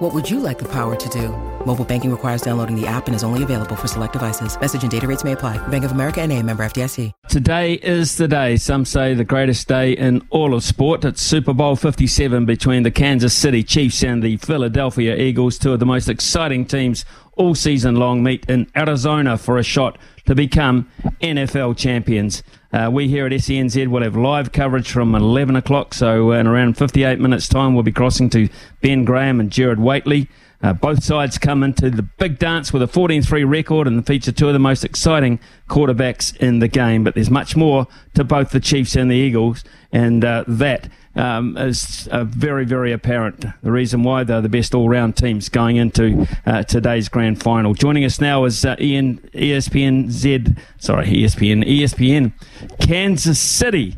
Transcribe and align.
What 0.00 0.14
would 0.14 0.30
you 0.30 0.40
like 0.40 0.58
the 0.58 0.68
power 0.68 0.96
to 0.96 1.08
do? 1.10 1.28
Mobile 1.66 1.84
banking 1.84 2.10
requires 2.10 2.40
downloading 2.40 2.74
the 2.74 2.86
app 2.86 3.06
and 3.06 3.14
is 3.14 3.22
only 3.22 3.42
available 3.42 3.76
for 3.76 3.86
select 3.86 4.14
devices. 4.14 4.58
Message 4.58 4.80
and 4.80 4.90
data 4.90 5.06
rates 5.06 5.24
may 5.24 5.32
apply. 5.32 5.58
Bank 5.68 5.84
of 5.84 5.92
America 5.92 6.22
and 6.22 6.32
a 6.32 6.42
member 6.42 6.64
FDIC. 6.64 7.12
Today 7.28 7.74
is 7.74 8.16
the 8.16 8.26
day. 8.26 8.56
Some 8.56 8.86
say 8.86 9.12
the 9.12 9.26
greatest 9.26 9.68
day 9.68 9.92
in 9.92 10.26
all 10.30 10.54
of 10.54 10.64
sport. 10.64 11.04
It's 11.04 11.20
Super 11.20 11.52
Bowl 11.52 11.76
57 11.76 12.46
between 12.46 12.82
the 12.82 12.90
Kansas 12.90 13.34
City 13.34 13.62
Chiefs 13.62 14.02
and 14.02 14.22
the 14.22 14.38
Philadelphia 14.38 15.14
Eagles, 15.16 15.58
two 15.58 15.74
of 15.74 15.80
the 15.80 15.84
most 15.86 16.08
exciting 16.08 16.64
teams 16.64 17.04
all 17.36 17.54
season 17.54 17.96
long 17.96 18.22
meet 18.22 18.48
in 18.48 18.70
Arizona 18.74 19.36
for 19.36 19.58
a 19.58 19.62
shot 19.62 19.98
to 20.24 20.34
become 20.34 20.90
NFL 21.20 21.76
champions. 21.76 22.42
Uh, 22.72 22.88
we 22.92 23.08
here 23.08 23.26
at 23.26 23.32
SENZ 23.32 23.88
will 23.88 24.02
have 24.02 24.16
live 24.16 24.52
coverage 24.52 24.92
from 24.92 25.14
11 25.14 25.56
o'clock, 25.56 25.92
so 25.92 26.30
in 26.30 26.46
around 26.46 26.78
58 26.78 27.18
minutes' 27.18 27.48
time, 27.48 27.74
we'll 27.74 27.82
be 27.82 27.90
crossing 27.90 28.30
to 28.30 28.48
Ben 28.80 29.04
Graham 29.04 29.40
and 29.40 29.50
Jared 29.50 29.80
Whateley. 29.80 30.28
Uh, 30.62 30.72
both 30.72 31.02
sides 31.02 31.36
come 31.36 31.64
into 31.64 31.90
the 31.90 32.02
big 32.02 32.38
dance 32.38 32.72
with 32.72 32.82
a 32.82 32.86
14-3 32.86 33.48
record 33.48 33.88
and 33.88 34.06
feature 34.06 34.30
two 34.30 34.46
of 34.46 34.52
the 34.52 34.58
most 34.58 34.84
exciting 34.84 35.40
quarterbacks 35.68 36.36
in 36.36 36.60
the 36.60 36.68
game. 36.68 37.02
But 37.02 37.14
there's 37.14 37.30
much 37.30 37.56
more 37.56 37.88
to 38.14 38.22
both 38.22 38.50
the 38.50 38.60
Chiefs 38.60 38.94
and 38.94 39.10
the 39.10 39.16
Eagles, 39.16 39.64
and 39.90 40.24
uh, 40.24 40.44
that 40.46 40.88
um, 41.16 41.56
is 41.56 42.08
uh, 42.10 42.24
very, 42.24 42.64
very 42.64 42.92
apparent. 42.92 43.44
The 43.62 43.72
reason 43.72 44.02
why 44.02 44.24
they're 44.24 44.40
the 44.40 44.48
best 44.48 44.74
all-round 44.74 45.16
teams 45.16 45.48
going 45.48 45.76
into 45.76 46.26
uh, 46.46 46.62
today's 46.62 47.08
grand 47.08 47.42
final. 47.42 47.74
Joining 47.74 48.04
us 48.04 48.20
now 48.20 48.44
is 48.44 48.64
uh, 48.64 48.76
Ian 48.80 49.18
ESPN 49.34 50.10
Z, 50.10 50.44
sorry 50.78 51.06
ESPN 51.06 51.64
ESPN 51.64 52.32
Kansas 52.80 53.38
City 53.38 53.96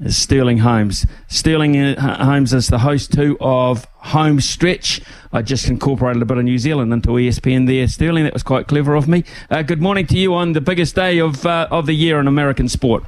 is 0.00 0.16
Sterling 0.16 0.58
Holmes. 0.58 1.06
Sterling 1.28 1.76
uh, 1.76 2.24
Holmes 2.24 2.52
is 2.52 2.68
the 2.68 2.80
host 2.80 3.12
too 3.12 3.36
of 3.40 3.86
Home 3.96 4.40
Stretch. 4.40 5.00
I 5.32 5.42
just 5.42 5.68
incorporated 5.68 6.22
a 6.22 6.26
bit 6.26 6.38
of 6.38 6.44
New 6.44 6.58
Zealand 6.58 6.92
into 6.92 7.10
ESPN 7.10 7.66
there. 7.66 7.86
Sterling, 7.86 8.24
that 8.24 8.32
was 8.32 8.42
quite 8.42 8.66
clever 8.66 8.94
of 8.94 9.08
me. 9.08 9.24
Uh, 9.50 9.62
good 9.62 9.80
morning 9.80 10.06
to 10.08 10.18
you 10.18 10.34
on 10.34 10.52
the 10.52 10.60
biggest 10.60 10.94
day 10.94 11.18
of 11.18 11.46
uh, 11.46 11.68
of 11.70 11.86
the 11.86 11.94
year 11.94 12.18
in 12.18 12.26
American 12.26 12.68
sport. 12.68 13.04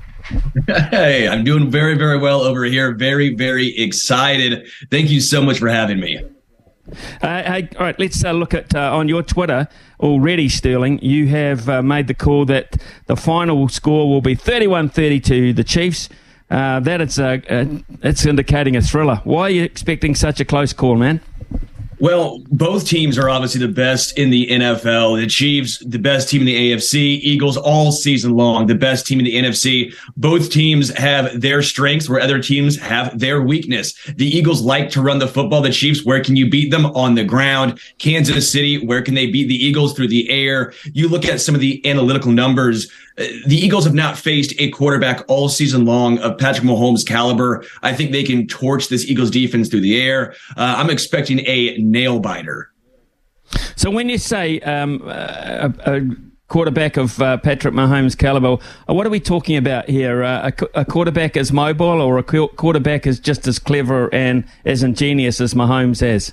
Hey, 0.66 1.28
I'm 1.28 1.44
doing 1.44 1.70
very, 1.70 1.96
very 1.96 2.18
well 2.18 2.40
over 2.42 2.64
here. 2.64 2.94
Very, 2.94 3.34
very 3.34 3.76
excited. 3.78 4.66
Thank 4.90 5.10
you 5.10 5.20
so 5.20 5.42
much 5.42 5.58
for 5.58 5.68
having 5.68 6.00
me. 6.00 6.20
Uh, 7.22 7.42
hey, 7.42 7.68
all 7.78 7.84
right, 7.84 7.98
let's 7.98 8.24
uh, 8.24 8.32
look 8.32 8.54
at 8.54 8.74
uh, 8.74 8.94
on 8.94 9.08
your 9.08 9.22
Twitter 9.22 9.68
already, 10.00 10.48
Sterling. 10.48 10.98
You 11.00 11.28
have 11.28 11.68
uh, 11.68 11.82
made 11.82 12.08
the 12.08 12.14
call 12.14 12.44
that 12.46 12.76
the 13.06 13.16
final 13.16 13.68
score 13.68 14.08
will 14.08 14.20
be 14.20 14.34
31 14.34 14.90
32, 14.90 15.52
the 15.52 15.64
Chiefs. 15.64 16.08
Uh, 16.50 16.78
that 16.80 17.00
it's, 17.00 17.18
uh, 17.18 17.38
it's 18.02 18.26
indicating 18.26 18.76
a 18.76 18.82
thriller. 18.82 19.20
Why 19.24 19.42
are 19.42 19.50
you 19.50 19.62
expecting 19.62 20.14
such 20.14 20.40
a 20.40 20.44
close 20.44 20.72
call, 20.72 20.96
man? 20.96 21.20
Well, 22.04 22.42
both 22.50 22.86
teams 22.86 23.16
are 23.16 23.30
obviously 23.30 23.66
the 23.66 23.72
best 23.72 24.18
in 24.18 24.28
the 24.28 24.46
NFL. 24.48 25.18
The 25.18 25.26
Chiefs, 25.26 25.78
the 25.78 25.98
best 25.98 26.28
team 26.28 26.42
in 26.42 26.46
the 26.46 26.72
AFC, 26.72 27.18
Eagles 27.22 27.56
all 27.56 27.92
season 27.92 28.36
long, 28.36 28.66
the 28.66 28.74
best 28.74 29.06
team 29.06 29.20
in 29.20 29.24
the 29.24 29.34
NFC. 29.34 29.90
Both 30.14 30.50
teams 30.50 30.90
have 30.98 31.40
their 31.40 31.62
strengths 31.62 32.06
where 32.06 32.20
other 32.20 32.42
teams 32.42 32.78
have 32.78 33.18
their 33.18 33.40
weakness. 33.40 33.94
The 34.16 34.26
Eagles 34.26 34.60
like 34.60 34.90
to 34.90 35.00
run 35.00 35.18
the 35.18 35.26
football. 35.26 35.62
The 35.62 35.70
Chiefs, 35.70 36.04
where 36.04 36.22
can 36.22 36.36
you 36.36 36.50
beat 36.50 36.70
them? 36.70 36.84
On 36.94 37.14
the 37.14 37.24
ground. 37.24 37.80
Kansas 37.96 38.52
City, 38.52 38.84
where 38.84 39.00
can 39.00 39.14
they 39.14 39.30
beat 39.30 39.48
the 39.48 39.54
Eagles? 39.54 39.94
Through 39.94 40.08
the 40.08 40.28
air. 40.28 40.74
You 40.92 41.08
look 41.08 41.24
at 41.24 41.40
some 41.40 41.54
of 41.54 41.62
the 41.62 41.80
analytical 41.86 42.32
numbers. 42.32 42.92
Uh, 43.16 43.24
the 43.46 43.56
Eagles 43.56 43.84
have 43.84 43.94
not 43.94 44.18
faced 44.18 44.54
a 44.58 44.70
quarterback 44.70 45.24
all 45.28 45.48
season 45.48 45.84
long 45.84 46.18
of 46.18 46.36
Patrick 46.38 46.66
Mahomes' 46.66 47.06
caliber. 47.06 47.64
I 47.82 47.92
think 47.92 48.12
they 48.12 48.24
can 48.24 48.46
torch 48.46 48.88
this 48.88 49.04
Eagles 49.04 49.30
defense 49.30 49.68
through 49.68 49.82
the 49.82 50.00
air. 50.00 50.34
Uh, 50.56 50.74
I'm 50.78 50.90
expecting 50.90 51.40
a 51.46 51.76
nail 51.78 52.18
biter. 52.18 52.70
So 53.76 53.90
when 53.90 54.08
you 54.08 54.18
say 54.18 54.58
um, 54.60 55.02
a, 55.06 55.72
a, 55.86 56.00
quarterback 56.48 56.96
of 56.96 57.20
uh, 57.22 57.36
Patrick 57.38 57.74
Mahomes' 57.74 58.16
caliber, 58.16 58.58
uh, 58.88 58.94
what 58.94 59.06
are 59.06 59.10
we 59.10 59.20
talking 59.20 59.56
about 59.56 59.88
here? 59.88 60.22
Uh, 60.22 60.50
a, 60.74 60.80
a, 60.80 60.84
quarterback 60.84 61.36
is 61.36 61.52
mobile 61.52 62.00
or 62.00 62.18
a 62.18 62.22
quarterback 62.22 63.06
is 63.06 63.18
just 63.18 63.46
as 63.46 63.58
clever 63.58 64.12
and 64.12 64.44
as 64.64 64.82
ingenious 64.82 65.40
as 65.40 65.54
Mahomes 65.54 66.02
is? 66.02 66.32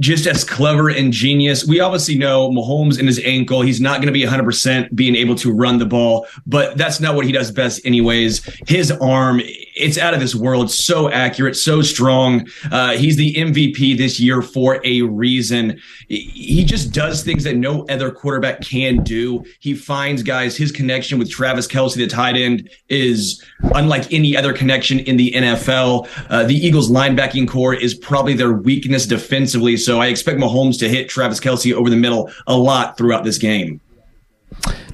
Just 0.00 0.26
as 0.26 0.44
clever 0.44 0.88
and 0.88 1.12
genius. 1.12 1.66
We 1.66 1.80
obviously 1.80 2.16
know 2.16 2.50
Mahomes 2.50 2.98
and 2.98 3.08
his 3.08 3.20
ankle, 3.24 3.62
he's 3.62 3.80
not 3.80 3.96
going 3.96 4.06
to 4.06 4.12
be 4.12 4.24
100% 4.24 4.94
being 4.94 5.16
able 5.16 5.34
to 5.36 5.52
run 5.52 5.78
the 5.78 5.86
ball, 5.86 6.26
but 6.46 6.76
that's 6.76 7.00
not 7.00 7.14
what 7.14 7.26
he 7.26 7.32
does 7.32 7.50
best 7.50 7.84
anyways. 7.84 8.44
His 8.66 8.90
arm, 8.92 9.40
it's 9.78 9.98
out 9.98 10.14
of 10.14 10.20
this 10.20 10.34
world. 10.34 10.70
So 10.70 11.10
accurate, 11.10 11.56
so 11.56 11.82
strong. 11.82 12.48
Uh, 12.70 12.92
he's 12.92 13.16
the 13.16 13.34
MVP 13.34 13.96
this 13.96 14.20
year 14.20 14.42
for 14.42 14.80
a 14.84 15.02
reason. 15.02 15.80
He 16.08 16.64
just 16.64 16.92
does 16.92 17.22
things 17.22 17.44
that 17.44 17.56
no 17.56 17.84
other 17.88 18.10
quarterback 18.10 18.60
can 18.60 19.02
do. 19.02 19.44
He 19.60 19.74
finds 19.74 20.22
guys. 20.22 20.56
His 20.56 20.72
connection 20.72 21.18
with 21.18 21.30
Travis 21.30 21.66
Kelce, 21.66 21.94
the 21.94 22.06
tight 22.06 22.36
end, 22.36 22.70
is 22.88 23.42
unlike 23.74 24.12
any 24.12 24.36
other 24.36 24.52
connection 24.52 24.98
in 25.00 25.16
the 25.16 25.32
NFL. 25.32 26.08
Uh, 26.28 26.44
the 26.44 26.54
Eagles 26.54 26.90
linebacking 26.90 27.48
corps 27.48 27.74
is 27.74 27.94
probably 27.94 28.34
their 28.34 28.52
weakness 28.52 29.06
defensively. 29.06 29.76
I 29.90 30.06
expect 30.06 30.38
Mahomes 30.38 30.78
to 30.80 30.88
hit 30.88 31.08
Travis 31.08 31.40
Kelce 31.40 31.72
over 31.72 31.90
the 31.90 31.96
middle 31.96 32.30
a 32.46 32.56
lot 32.56 32.96
throughout 32.96 33.24
this 33.24 33.38
game. 33.38 33.80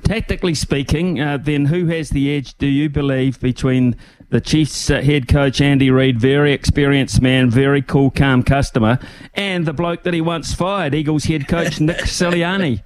Tactically 0.03 0.55
speaking, 0.55 1.21
uh, 1.21 1.39
then 1.39 1.67
who 1.67 1.87
has 1.87 2.11
the 2.11 2.35
edge, 2.35 2.57
do 2.59 2.67
you 2.67 2.91
believe, 2.91 3.41
between 3.41 3.97
the 4.29 4.41
Chiefs 4.41 4.91
uh, 4.91 5.01
head 5.01 5.29
coach 5.29 5.61
Andy 5.61 5.91
Reid, 5.91 6.21
very 6.21 6.53
experienced 6.53 7.23
man, 7.23 7.49
very 7.51 7.81
cool, 7.81 8.11
calm 8.11 8.43
customer, 8.43 8.99
and 9.35 9.65
the 9.65 9.73
bloke 9.73 10.03
that 10.03 10.13
he 10.13 10.21
once 10.21 10.53
fired, 10.53 10.95
Eagles 10.95 11.25
head 11.25 11.49
coach 11.49 11.81
Nick 11.81 11.97
Sirianni? 12.01 12.83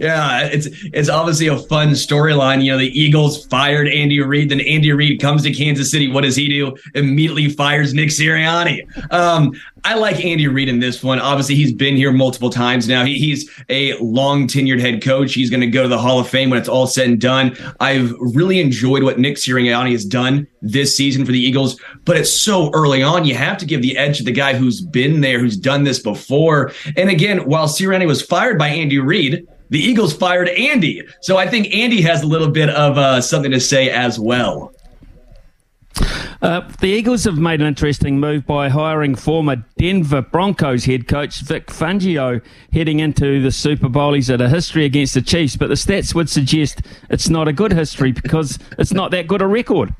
yeah, 0.00 0.44
it's 0.44 0.68
it's 0.92 1.08
obviously 1.08 1.46
a 1.48 1.58
fun 1.58 1.90
storyline. 1.90 2.62
You 2.62 2.72
know, 2.72 2.78
the 2.78 2.98
Eagles 2.98 3.46
fired 3.46 3.88
Andy 3.88 4.20
Reid, 4.20 4.50
then 4.50 4.60
Andy 4.60 4.92
Reid 4.92 5.20
comes 5.20 5.42
to 5.42 5.52
Kansas 5.52 5.90
City. 5.90 6.08
What 6.08 6.22
does 6.24 6.36
he 6.36 6.48
do? 6.48 6.76
Immediately 6.94 7.50
fires 7.50 7.94
Nick 7.94 8.08
Sirianni. 8.08 8.82
Um, 9.12 9.52
I 9.86 9.94
like 9.94 10.24
Andy 10.24 10.48
Reid 10.48 10.70
in 10.70 10.80
this 10.80 11.02
one. 11.02 11.20
Obviously, 11.20 11.56
he's 11.56 11.72
been 11.72 11.94
here 11.94 12.10
multiple 12.10 12.48
times 12.48 12.88
now. 12.88 13.04
He, 13.04 13.18
he's 13.18 13.50
a 13.68 13.94
long 13.98 14.46
tenured 14.46 14.80
head 14.80 15.02
coach. 15.02 15.34
He's 15.34 15.50
going 15.50 15.60
to 15.60 15.66
go 15.66 15.82
to 15.82 15.88
the 15.88 15.98
Hall 15.98 16.18
of 16.18 16.26
Fame 16.26 16.48
when 16.48 16.58
it's 16.58 16.70
all 16.70 16.86
said 16.86 17.06
and 17.06 17.20
done. 17.20 17.54
I've 17.80 18.14
really 18.18 18.60
enjoyed 18.60 19.02
what 19.02 19.18
Nick 19.18 19.36
Sirianni 19.36 19.92
has 19.92 20.06
done 20.06 20.46
this 20.62 20.96
season 20.96 21.26
for 21.26 21.32
the 21.32 21.38
Eagles, 21.38 21.78
but 22.06 22.16
it's 22.16 22.32
so 22.32 22.70
early 22.72 23.02
on. 23.02 23.26
You 23.26 23.34
have 23.34 23.58
to 23.58 23.66
give 23.66 23.82
the 23.82 23.98
edge 23.98 24.16
to 24.18 24.24
the 24.24 24.32
guy 24.32 24.54
who's 24.54 24.80
been 24.80 25.20
there, 25.20 25.38
who's 25.38 25.56
done 25.56 25.84
this 25.84 25.98
before. 25.98 26.72
And 26.96 27.10
again, 27.10 27.46
while 27.46 27.68
Sirianni 27.68 28.06
was 28.06 28.22
fired 28.22 28.58
by 28.58 28.68
Andy 28.68 28.98
Reid, 28.98 29.46
the 29.68 29.80
Eagles 29.80 30.14
fired 30.14 30.48
Andy. 30.48 31.02
So 31.20 31.36
I 31.36 31.46
think 31.46 31.74
Andy 31.74 32.00
has 32.02 32.22
a 32.22 32.26
little 32.26 32.50
bit 32.50 32.70
of 32.70 32.96
uh, 32.96 33.20
something 33.20 33.50
to 33.50 33.60
say 33.60 33.90
as 33.90 34.18
well. 34.18 34.73
Uh, 36.44 36.60
the 36.80 36.88
Eagles 36.88 37.24
have 37.24 37.38
made 37.38 37.62
an 37.62 37.66
interesting 37.66 38.20
move 38.20 38.44
by 38.44 38.68
hiring 38.68 39.14
former 39.14 39.64
Denver 39.78 40.20
Broncos 40.20 40.84
head 40.84 41.08
coach 41.08 41.40
Vic 41.40 41.68
Fangio 41.68 42.42
heading 42.70 43.00
into 43.00 43.40
the 43.40 43.50
Super 43.50 43.88
Bowl. 43.88 44.12
He's 44.12 44.28
had 44.28 44.42
a 44.42 44.48
history 44.50 44.84
against 44.84 45.14
the 45.14 45.22
Chiefs, 45.22 45.56
but 45.56 45.70
the 45.70 45.74
stats 45.74 46.14
would 46.14 46.28
suggest 46.28 46.82
it's 47.08 47.30
not 47.30 47.48
a 47.48 47.52
good 47.54 47.72
history 47.72 48.12
because 48.12 48.58
it's 48.78 48.92
not 48.92 49.10
that 49.12 49.26
good 49.26 49.40
a 49.40 49.46
record. 49.46 49.94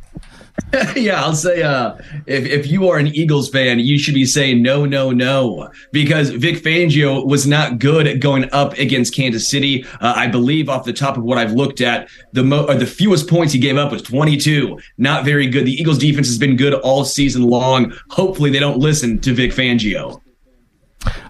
yeah, 0.96 1.22
I'll 1.22 1.34
say 1.34 1.62
uh, 1.62 1.96
if, 2.26 2.46
if 2.46 2.66
you 2.68 2.88
are 2.88 2.98
an 2.98 3.08
Eagles 3.08 3.48
fan, 3.48 3.80
you 3.80 3.98
should 3.98 4.14
be 4.14 4.24
saying 4.24 4.62
no, 4.62 4.84
no, 4.84 5.10
no, 5.10 5.70
because 5.92 6.30
Vic 6.30 6.56
Fangio 6.56 7.26
was 7.26 7.46
not 7.46 7.78
good 7.78 8.06
at 8.06 8.20
going 8.20 8.48
up 8.52 8.72
against 8.74 9.14
Kansas 9.14 9.50
City. 9.50 9.84
Uh, 10.00 10.14
I 10.16 10.28
believe 10.28 10.68
off 10.68 10.84
the 10.84 10.92
top 10.92 11.16
of 11.16 11.24
what 11.24 11.38
I've 11.38 11.52
looked 11.52 11.80
at, 11.80 12.08
the 12.32 12.44
mo- 12.44 12.72
the 12.72 12.86
fewest 12.86 13.28
points 13.28 13.52
he 13.52 13.58
gave 13.58 13.76
up 13.76 13.90
was 13.90 14.02
22. 14.02 14.78
Not 14.96 15.24
very 15.24 15.48
good. 15.48 15.66
The 15.66 15.72
Eagles 15.72 15.98
defense 15.98 16.28
has 16.28 16.38
been 16.38 16.56
good 16.56 16.74
all 16.74 17.04
season 17.04 17.42
long. 17.42 17.92
Hopefully 18.10 18.50
they 18.50 18.60
don't 18.60 18.78
listen 18.78 19.20
to 19.20 19.34
Vic 19.34 19.50
Fangio. 19.50 20.20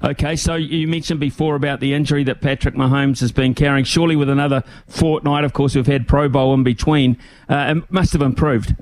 Okay, 0.04 0.36
so 0.36 0.54
you 0.54 0.86
mentioned 0.86 1.18
before 1.18 1.56
about 1.56 1.80
the 1.80 1.94
injury 1.94 2.24
that 2.24 2.40
Patrick 2.40 2.74
Mahomes 2.74 3.20
has 3.20 3.32
been 3.32 3.54
carrying. 3.54 3.84
Surely 3.84 4.16
with 4.16 4.28
another 4.28 4.62
fortnight, 4.86 5.44
of 5.44 5.52
course, 5.52 5.74
we've 5.74 5.86
had 5.86 6.06
Pro 6.06 6.28
Bowl 6.28 6.54
in 6.54 6.62
between. 6.62 7.18
Uh, 7.48 7.74
it 7.76 7.92
must 7.92 8.12
have 8.12 8.22
improved. 8.22 8.74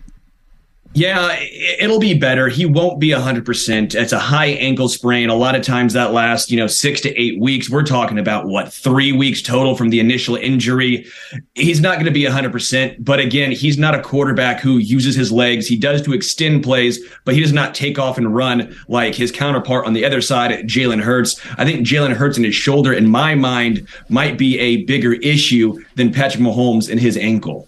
Yeah, 0.95 1.39
it'll 1.79 1.99
be 1.99 2.13
better. 2.13 2.49
He 2.49 2.67
won't 2.67 3.01
be 3.01 3.09
100%. 3.09 3.95
It's 3.95 4.13
a 4.13 4.19
high 4.19 4.49
ankle 4.49 4.91
sprain. 4.91 5.31
A 5.31 5.35
lot 5.35 5.55
of 5.55 5.63
times 5.63 5.95
that 5.95 6.13
lasts, 6.13 6.51
you 6.51 6.59
know, 6.59 6.67
six 6.67 7.01
to 7.03 7.21
eight 7.21 7.41
weeks. 7.41 7.71
We're 7.71 7.83
talking 7.83 8.19
about 8.19 8.47
what, 8.47 8.71
three 8.71 9.11
weeks 9.11 9.41
total 9.41 9.75
from 9.75 9.89
the 9.89 10.01
initial 10.01 10.37
injury. 10.37 11.07
He's 11.55 11.81
not 11.81 11.95
going 11.95 12.05
to 12.05 12.11
be 12.11 12.25
100%. 12.25 13.03
But 13.03 13.21
again, 13.21 13.53
he's 13.53 13.79
not 13.79 13.95
a 13.95 14.03
quarterback 14.03 14.61
who 14.61 14.77
uses 14.77 15.15
his 15.15 15.33
legs. 15.33 15.67
He 15.67 15.77
does 15.77 16.03
to 16.03 16.13
extend 16.13 16.63
plays, 16.63 17.01
but 17.25 17.35
he 17.35 17.41
does 17.41 17.55
not 17.55 17.75
take 17.75 17.99
off 17.99 18.19
and 18.19 18.35
run 18.35 18.77
like 18.87 19.15
his 19.15 19.33
counterpart 19.33 19.87
on 19.87 19.95
the 19.95 20.05
other 20.05 20.21
side, 20.21 20.51
Jalen 20.69 21.01
Hurts. 21.01 21.41
I 21.57 21.65
think 21.65 21.87
Jalen 21.87 22.13
Hurts 22.13 22.37
and 22.37 22.45
his 22.45 22.55
shoulder, 22.55 22.93
in 22.93 23.09
my 23.09 23.35
mind, 23.35 23.89
might 24.11 24.37
be 24.37 24.59
a 24.59 24.85
bigger 24.85 25.15
issue 25.15 25.83
than 25.95 26.13
Patrick 26.13 26.43
Mahomes 26.43 26.91
and 26.91 27.01
his 27.01 27.17
ankle. 27.17 27.67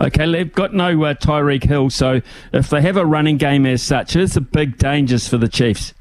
Okay, 0.00 0.30
they've 0.30 0.52
got 0.52 0.74
no 0.74 1.04
uh, 1.04 1.14
Tyreek 1.14 1.64
Hill, 1.64 1.90
so 1.90 2.20
if 2.52 2.70
they 2.70 2.80
have 2.82 2.96
a 2.96 3.06
running 3.06 3.36
game 3.36 3.66
as 3.66 3.82
such, 3.82 4.16
it's 4.16 4.36
a 4.36 4.40
big 4.40 4.78
dangers 4.78 5.28
for 5.28 5.38
the 5.38 5.48
Chiefs. 5.48 5.94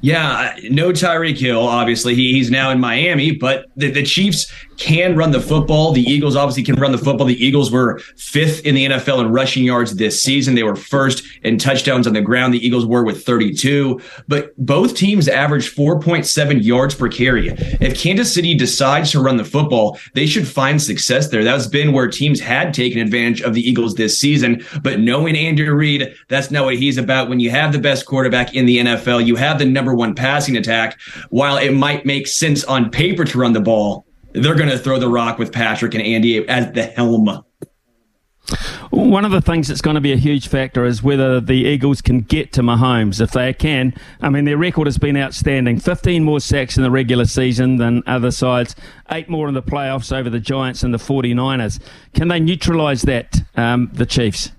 Yeah, 0.00 0.56
no 0.70 0.90
Tyreek 0.90 1.38
Hill. 1.38 1.60
Obviously, 1.60 2.14
he, 2.14 2.32
he's 2.32 2.50
now 2.50 2.70
in 2.70 2.78
Miami, 2.78 3.32
but 3.32 3.66
the, 3.76 3.90
the 3.90 4.04
Chiefs 4.04 4.52
can 4.78 5.16
run 5.16 5.32
the 5.32 5.40
football. 5.40 5.92
The 5.92 6.02
Eagles 6.02 6.36
obviously 6.36 6.62
can 6.62 6.76
run 6.76 6.92
the 6.92 6.98
football. 6.98 7.26
The 7.26 7.44
Eagles 7.44 7.70
were 7.70 7.98
fifth 8.16 8.64
in 8.64 8.74
the 8.74 8.86
NFL 8.86 9.20
in 9.20 9.32
rushing 9.32 9.64
yards 9.64 9.96
this 9.96 10.22
season. 10.22 10.54
They 10.54 10.62
were 10.62 10.76
first 10.76 11.24
in 11.42 11.58
touchdowns 11.58 12.06
on 12.06 12.12
the 12.14 12.20
ground. 12.20 12.54
The 12.54 12.64
Eagles 12.64 12.86
were 12.86 13.04
with 13.04 13.24
32, 13.24 14.00
but 14.28 14.56
both 14.56 14.94
teams 14.94 15.28
averaged 15.28 15.76
4.7 15.76 16.64
yards 16.64 16.94
per 16.94 17.08
carry. 17.08 17.48
If 17.80 18.00
Kansas 18.00 18.32
City 18.32 18.54
decides 18.54 19.10
to 19.12 19.20
run 19.20 19.36
the 19.36 19.44
football, 19.44 19.98
they 20.14 20.26
should 20.26 20.46
find 20.46 20.80
success 20.80 21.28
there. 21.28 21.44
That's 21.44 21.66
been 21.66 21.92
where 21.92 22.08
teams 22.08 22.40
had 22.40 22.72
taken 22.72 23.00
advantage 23.00 23.42
of 23.42 23.54
the 23.54 23.68
Eagles 23.68 23.96
this 23.96 24.18
season. 24.18 24.64
But 24.82 25.00
knowing 25.00 25.36
Andrew 25.36 25.74
Reid, 25.74 26.14
that's 26.28 26.50
not 26.50 26.64
what 26.64 26.76
he's 26.76 26.98
about. 26.98 27.28
When 27.28 27.40
you 27.40 27.50
have 27.50 27.72
the 27.72 27.78
best 27.78 28.06
quarterback 28.06 28.54
in 28.54 28.66
the 28.66 28.78
NFL, 28.78 29.26
you 29.26 29.34
have 29.36 29.58
the 29.58 29.66
number 29.66 29.94
one 29.94 30.14
passing 30.14 30.56
attack. 30.56 31.00
While 31.30 31.56
it 31.56 31.72
might 31.72 32.06
make 32.06 32.28
sense 32.28 32.62
on 32.64 32.90
paper 32.90 33.24
to 33.24 33.38
run 33.38 33.52
the 33.52 33.60
ball, 33.60 34.06
they're 34.32 34.54
going 34.54 34.70
to 34.70 34.78
throw 34.78 34.98
the 34.98 35.08
rock 35.08 35.38
with 35.38 35.52
Patrick 35.52 35.94
and 35.94 36.02
Andy 36.02 36.46
at 36.48 36.74
the 36.74 36.84
helm. 36.84 37.44
One 38.90 39.26
of 39.26 39.30
the 39.30 39.42
things 39.42 39.68
that's 39.68 39.82
going 39.82 39.96
to 39.96 40.00
be 40.00 40.12
a 40.12 40.16
huge 40.16 40.48
factor 40.48 40.86
is 40.86 41.02
whether 41.02 41.40
the 41.40 41.54
Eagles 41.54 42.00
can 42.00 42.20
get 42.20 42.52
to 42.54 42.62
Mahomes. 42.62 43.20
If 43.20 43.32
they 43.32 43.52
can, 43.52 43.94
I 44.22 44.30
mean, 44.30 44.46
their 44.46 44.56
record 44.56 44.86
has 44.86 44.96
been 44.96 45.16
outstanding 45.16 45.78
15 45.78 46.24
more 46.24 46.40
sacks 46.40 46.78
in 46.78 46.82
the 46.82 46.90
regular 46.90 47.26
season 47.26 47.76
than 47.76 48.02
other 48.06 48.30
sides, 48.30 48.74
eight 49.10 49.28
more 49.28 49.46
in 49.46 49.54
the 49.54 49.62
playoffs 49.62 50.16
over 50.16 50.30
the 50.30 50.40
Giants 50.40 50.82
and 50.82 50.94
the 50.94 50.98
49ers. 50.98 51.80
Can 52.14 52.28
they 52.28 52.40
neutralise 52.40 53.02
that, 53.02 53.42
um, 53.56 53.90
the 53.92 54.06
Chiefs? 54.06 54.52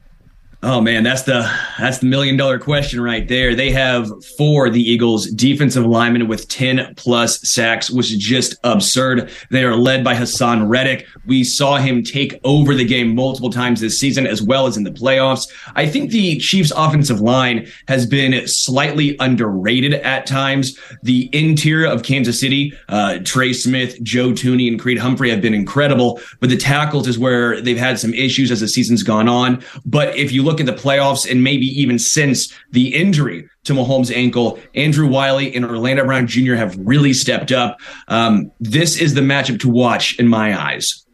Oh 0.62 0.82
man, 0.82 1.04
that's 1.04 1.22
the 1.22 1.50
that's 1.78 2.00
the 2.00 2.06
million 2.06 2.36
dollar 2.36 2.60
question 2.60 3.00
right 3.00 3.26
there. 3.26 3.56
They 3.56 3.72
have 3.72 4.12
four 4.38 4.70
the 4.70 4.82
Eagles 4.82 5.28
defensive 5.28 5.86
linemen 5.86 6.28
with 6.28 6.50
10 6.50 6.96
plus 6.96 7.40
sacks, 7.50 7.90
which 7.90 8.12
is 8.12 8.18
just 8.18 8.56
absurd. 8.66 9.32
They 9.52 9.64
are 9.64 9.78
led 9.78 10.04
by 10.04 10.16
Haason 10.16 10.68
Reddick. 10.68 11.08
We 11.26 11.46
saw 11.46 11.78
him 11.78 12.04
take 12.04 12.42
over 12.44 12.76
the 12.76 12.84
game 12.84 13.16
multiple 13.16 13.50
times 13.50 13.80
this 13.80 13.98
season 13.98 14.28
as 14.28 14.42
well 14.42 14.68
as 14.68 14.76
in 14.76 14.84
the 14.84 14.92
playoffs. 14.92 15.50
I 15.76 15.88
think 15.88 16.12
the 16.12 16.38
Chiefs 16.40 16.74
offensive 16.76 17.22
line 17.22 17.66
has 17.88 18.06
been 18.06 18.46
slightly 18.46 19.16
underrated 19.22 19.94
at 19.94 20.26
times. 20.26 20.78
The 21.04 21.30
interior 21.32 21.88
of 21.88 22.04
Kansas 22.04 22.38
City, 22.38 22.74
uh, 22.90 23.20
Trey 23.24 23.54
Smith, 23.54 24.04
Joe 24.04 24.32
Thuney, 24.32 24.68
and 24.68 24.78
Creed 24.78 24.98
Humphrey 24.98 25.30
have 25.30 25.42
been 25.42 25.54
incredible, 25.54 26.20
but 26.42 26.50
the 26.50 26.58
tackles 26.58 27.08
is 27.08 27.18
where 27.18 27.62
they've 27.62 27.78
had 27.78 27.98
some 27.98 28.14
issues 28.14 28.52
as 28.52 28.60
the 28.60 28.68
season's 28.68 29.04
gone 29.04 29.30
on. 29.30 29.64
But 29.86 30.18
if 30.18 30.34
you 30.34 30.49
look 30.50 30.60
at 30.60 30.66
the 30.66 30.74
playoffs 30.74 31.30
and 31.30 31.44
maybe 31.44 31.68
even 31.80 32.00
since 32.00 32.52
the 32.72 32.96
injury 32.96 33.48
to 33.66 33.74
Mahomes' 33.74 34.14
ankle, 34.14 34.60
Andrew 34.74 35.08
Wylie 35.08 35.54
and 35.56 35.64
Orlando 35.64 36.04
Brown 36.04 36.26
Jr. 36.26 36.56
have 36.56 36.76
really 36.80 37.14
stepped 37.14 37.52
up. 37.52 37.80
Um, 38.08 38.52
this 38.60 39.00
is 39.00 39.14
the 39.14 39.22
matchup 39.22 39.60
to 39.62 39.70
watch 39.70 40.18
in 40.18 40.28
my 40.28 40.60
eyes. 40.60 41.06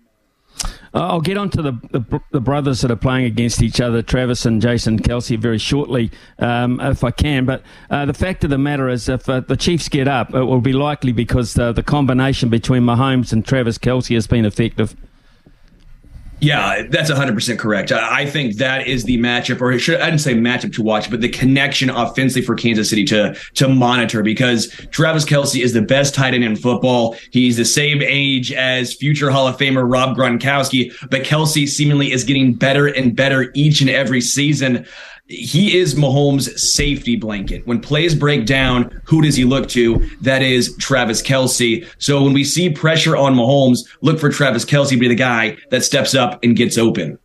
Uh, 0.94 1.10
I'll 1.10 1.20
get 1.20 1.38
on 1.38 1.50
to 1.50 1.62
the, 1.62 1.74
the, 1.92 2.22
the 2.32 2.40
brothers 2.40 2.80
that 2.80 2.90
are 2.90 2.96
playing 2.96 3.26
against 3.26 3.62
each 3.62 3.82
other, 3.82 4.02
Travis 4.02 4.46
and 4.46 4.62
Jason 4.62 4.98
Kelce, 4.98 5.38
very 5.38 5.58
shortly, 5.58 6.10
um, 6.40 6.80
if 6.80 7.04
I 7.04 7.12
can. 7.12 7.44
But 7.44 7.64
uh, 7.90 8.06
the 8.06 8.14
fact 8.14 8.46
of 8.46 8.50
the 8.50 8.58
matter 8.58 8.88
is, 8.88 9.10
if 9.10 9.28
uh, 9.28 9.42
the 9.42 9.58
Chiefs 9.58 9.90
get 9.90 10.08
up, 10.08 10.34
it 10.34 10.44
will 10.44 10.62
be 10.62 10.72
likely 10.72 11.12
because 11.12 11.60
uh, 11.60 11.74
the 11.74 11.84
combination 11.84 12.48
between 12.48 12.84
Mahomes 12.84 13.34
and 13.34 13.46
Travis 13.46 13.78
Kelce 13.78 14.16
has 14.16 14.26
been 14.26 14.46
effective. 14.46 14.96
Yeah, 16.42 16.84
that's 16.90 17.10
100% 17.10 17.58
correct. 17.58 17.92
I 17.92 18.26
think 18.26 18.58
that 18.58 18.88
is 18.88 19.06
the 19.06 19.18
matchup, 19.18 19.62
or 19.62 19.78
should, 19.80 20.02
I 20.02 20.06
didn't 20.06 20.22
say 20.22 20.34
matchup 20.36 20.74
to 20.74 20.84
watch, 20.84 21.10
but 21.10 21.22
the 21.22 21.30
connection 21.30 21.90
offensively 21.90 22.42
for 22.42 22.56
Kansas 22.56 22.90
City 22.90 23.06
to, 23.06 23.36
to 23.56 23.70
monitor 23.70 24.22
because 24.22 24.68
Travis 24.92 25.24
Kelce 25.24 25.64
is 25.64 25.74
the 25.74 25.82
best 25.82 26.14
tight 26.14 26.34
end 26.34 26.44
in 26.44 26.56
football. 26.56 27.16
He's 27.32 27.56
the 27.56 27.66
same 27.66 28.02
age 28.02 28.52
as 28.52 28.94
future 28.94 29.32
Hall 29.32 29.48
of 29.48 29.58
Famer 29.58 29.90
Rob 29.90 30.18
Gronkowski, 30.18 30.94
but 31.10 31.24
Kelce 31.24 31.68
seemingly 31.68 32.12
is 32.12 32.26
getting 32.26 32.54
better 32.54 32.88
and 32.88 33.16
better 33.16 33.52
each 33.54 33.80
and 33.80 33.90
every 33.90 34.22
season 34.22 34.86
he 35.28 35.78
is 35.78 35.96
Mahomes' 35.96 36.58
safety 36.60 37.16
blanket. 37.16 37.66
When 37.66 37.80
plays 37.82 38.14
break 38.14 38.46
down, 38.46 39.02
who 39.06 39.22
does 39.22 39.36
he 39.36 39.44
look 39.44 39.68
to? 39.70 40.08
That 40.22 40.42
is 40.44 40.76
Travis 40.78 41.22
Kelce. 41.22 41.88
So 41.98 42.24
when 42.24 42.34
we 42.34 42.44
see 42.44 42.70
pressure 42.70 43.18
on 43.18 43.36
Mahomes, 43.36 43.80
look 44.02 44.20
for 44.20 44.30
Travis 44.30 44.66
Kelce 44.66 44.90
to 44.90 44.98
be 44.98 45.08
the 45.08 45.16
guy 45.16 45.58
that 45.72 45.84
steps 45.84 46.14
up 46.14 46.44
and 46.44 46.56
gets 46.56 46.78
open. 46.78 47.18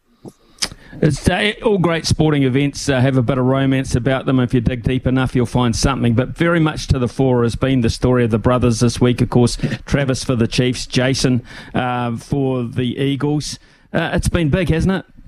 It's 1.02 1.28
uh, 1.28 1.52
all 1.64 1.78
great 1.78 2.04
sporting 2.04 2.42
events 2.42 2.88
uh, 2.88 3.00
have 3.00 3.16
a 3.16 3.22
bit 3.22 3.38
of 3.38 3.44
romance 3.44 3.94
about 3.94 4.26
them. 4.26 4.40
If 4.40 4.52
you 4.52 4.60
dig 4.60 4.82
deep 4.82 5.06
enough, 5.06 5.34
you'll 5.34 5.46
find 5.46 5.74
something. 5.74 6.14
But 6.14 6.30
very 6.30 6.60
much 6.60 6.88
to 6.88 6.98
the 6.98 7.08
fore 7.08 7.42
has 7.42 7.54
been 7.54 7.80
the 7.80 7.90
story 7.90 8.24
of 8.24 8.30
the 8.30 8.38
brothers 8.38 8.80
this 8.80 9.00
week. 9.00 9.20
Of 9.20 9.30
course, 9.30 9.56
Travis 9.86 10.24
for 10.24 10.36
the 10.36 10.48
Chiefs, 10.48 10.86
Jason 10.86 11.42
uh, 11.74 12.16
for 12.16 12.64
the 12.64 12.98
Eagles. 12.98 13.58
Uh, 13.92 14.10
it's 14.12 14.28
been 14.28 14.50
big, 14.50 14.68
hasn't 14.68 14.92
it? 14.92 15.19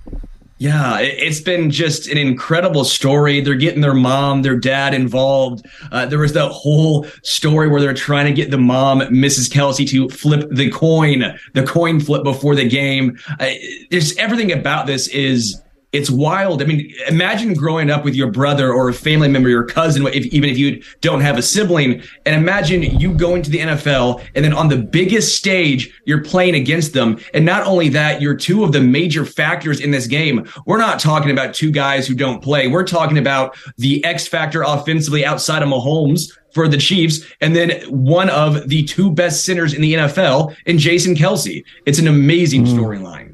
Yeah, 0.63 1.01
it's 1.01 1.41
been 1.41 1.73
just 1.73 2.07
an 2.07 2.17
incredible 2.17 2.85
story. 2.85 3.41
They're 3.41 3.57
getting 3.57 3.81
their 3.81 3.95
mom, 3.95 4.43
their 4.43 4.55
dad 4.55 4.95
involved. 4.95 5.67
Uh, 5.91 6.07
there 6.07 6.21
was 6.21 6.35
that 6.35 6.51
whole 6.51 7.05
story 7.25 7.67
where 7.67 7.81
they're 7.81 7.93
trying 7.93 8.27
to 8.27 8.33
get 8.33 8.53
the 8.53 8.59
mom, 8.59 9.01
Mrs. 9.01 9.51
Kelce, 9.51 9.89
to 9.89 10.09
flip 10.11 10.49
the 10.53 10.71
coin, 10.71 11.37
the 11.55 11.65
coin 11.65 11.99
flip 11.99 12.23
before 12.23 12.55
the 12.55 12.69
game. 12.69 13.19
Uh, 13.41 13.51
there's 13.91 14.17
everything 14.19 14.53
about 14.53 14.87
this 14.87 15.09
is 15.09 15.61
it's 15.93 16.11
wild. 16.11 16.63
I 16.63 16.65
mean, 16.65 16.93
imagine 17.07 17.53
growing 17.53 17.91
up 17.91 18.03
with 18.03 18.15
your 18.15 18.31
brother 18.31 18.73
or 18.73 18.89
a 18.89 18.95
family 18.95 19.29
member, 19.29 19.51
your 19.51 19.65
cousin, 19.65 20.07
if, 20.07 20.25
even 20.27 20.49
if 20.49 20.57
you 20.57 20.83
don't 21.03 21.21
have 21.21 21.37
a 21.37 21.43
sibling, 21.43 22.03
and 22.25 22.35
imagine 22.35 22.83
you 22.83 23.13
going 23.13 23.43
to 23.43 23.51
the 23.51 23.59
NFL 23.59 24.25
and 24.35 24.45
then 24.45 24.55
on 24.55 24.69
the 24.69 24.79
biggest 24.79 25.37
stage, 25.37 25.93
you're 26.07 26.25
playing 26.25 26.55
against 26.55 26.95
them. 26.95 27.21
And 27.35 27.45
not 27.45 27.67
only 27.67 27.91
that, 27.91 28.23
you're 28.23 28.37
two 28.37 28.65
of 28.65 28.73
the 28.73 28.81
major 28.81 29.27
factors 29.27 29.81
in 29.81 29.91
this 29.91 30.07
game. 30.07 30.49
We're 30.65 30.79
not 30.79 30.99
talking 30.99 31.31
about 31.31 31.55
two 31.55 31.71
guys 31.71 32.07
who 32.07 32.15
don't 32.15 32.43
play. 32.43 32.69
We're 32.69 32.87
talking 32.87 33.19
about 33.19 33.55
the 33.77 34.03
X 34.05 34.27
factor 34.27 34.63
offensively 34.63 35.27
outside 35.27 35.63
of 35.63 35.69
Mahomes 35.69 36.33
for 36.55 36.69
the 36.69 36.77
Chiefs, 36.77 37.25
and 37.41 37.57
then 37.57 37.81
one 37.89 38.29
of 38.29 38.69
the 38.69 38.85
two 38.85 39.11
best 39.11 39.45
centers 39.45 39.73
in 39.73 39.81
the 39.81 39.95
NFL 39.95 40.55
in 40.67 40.79
Jason 40.79 41.15
Kelce. 41.15 41.65
It's 41.87 41.99
an 41.99 42.09
amazing 42.09 42.65
mm. 42.65 42.77
storyline. 42.77 43.32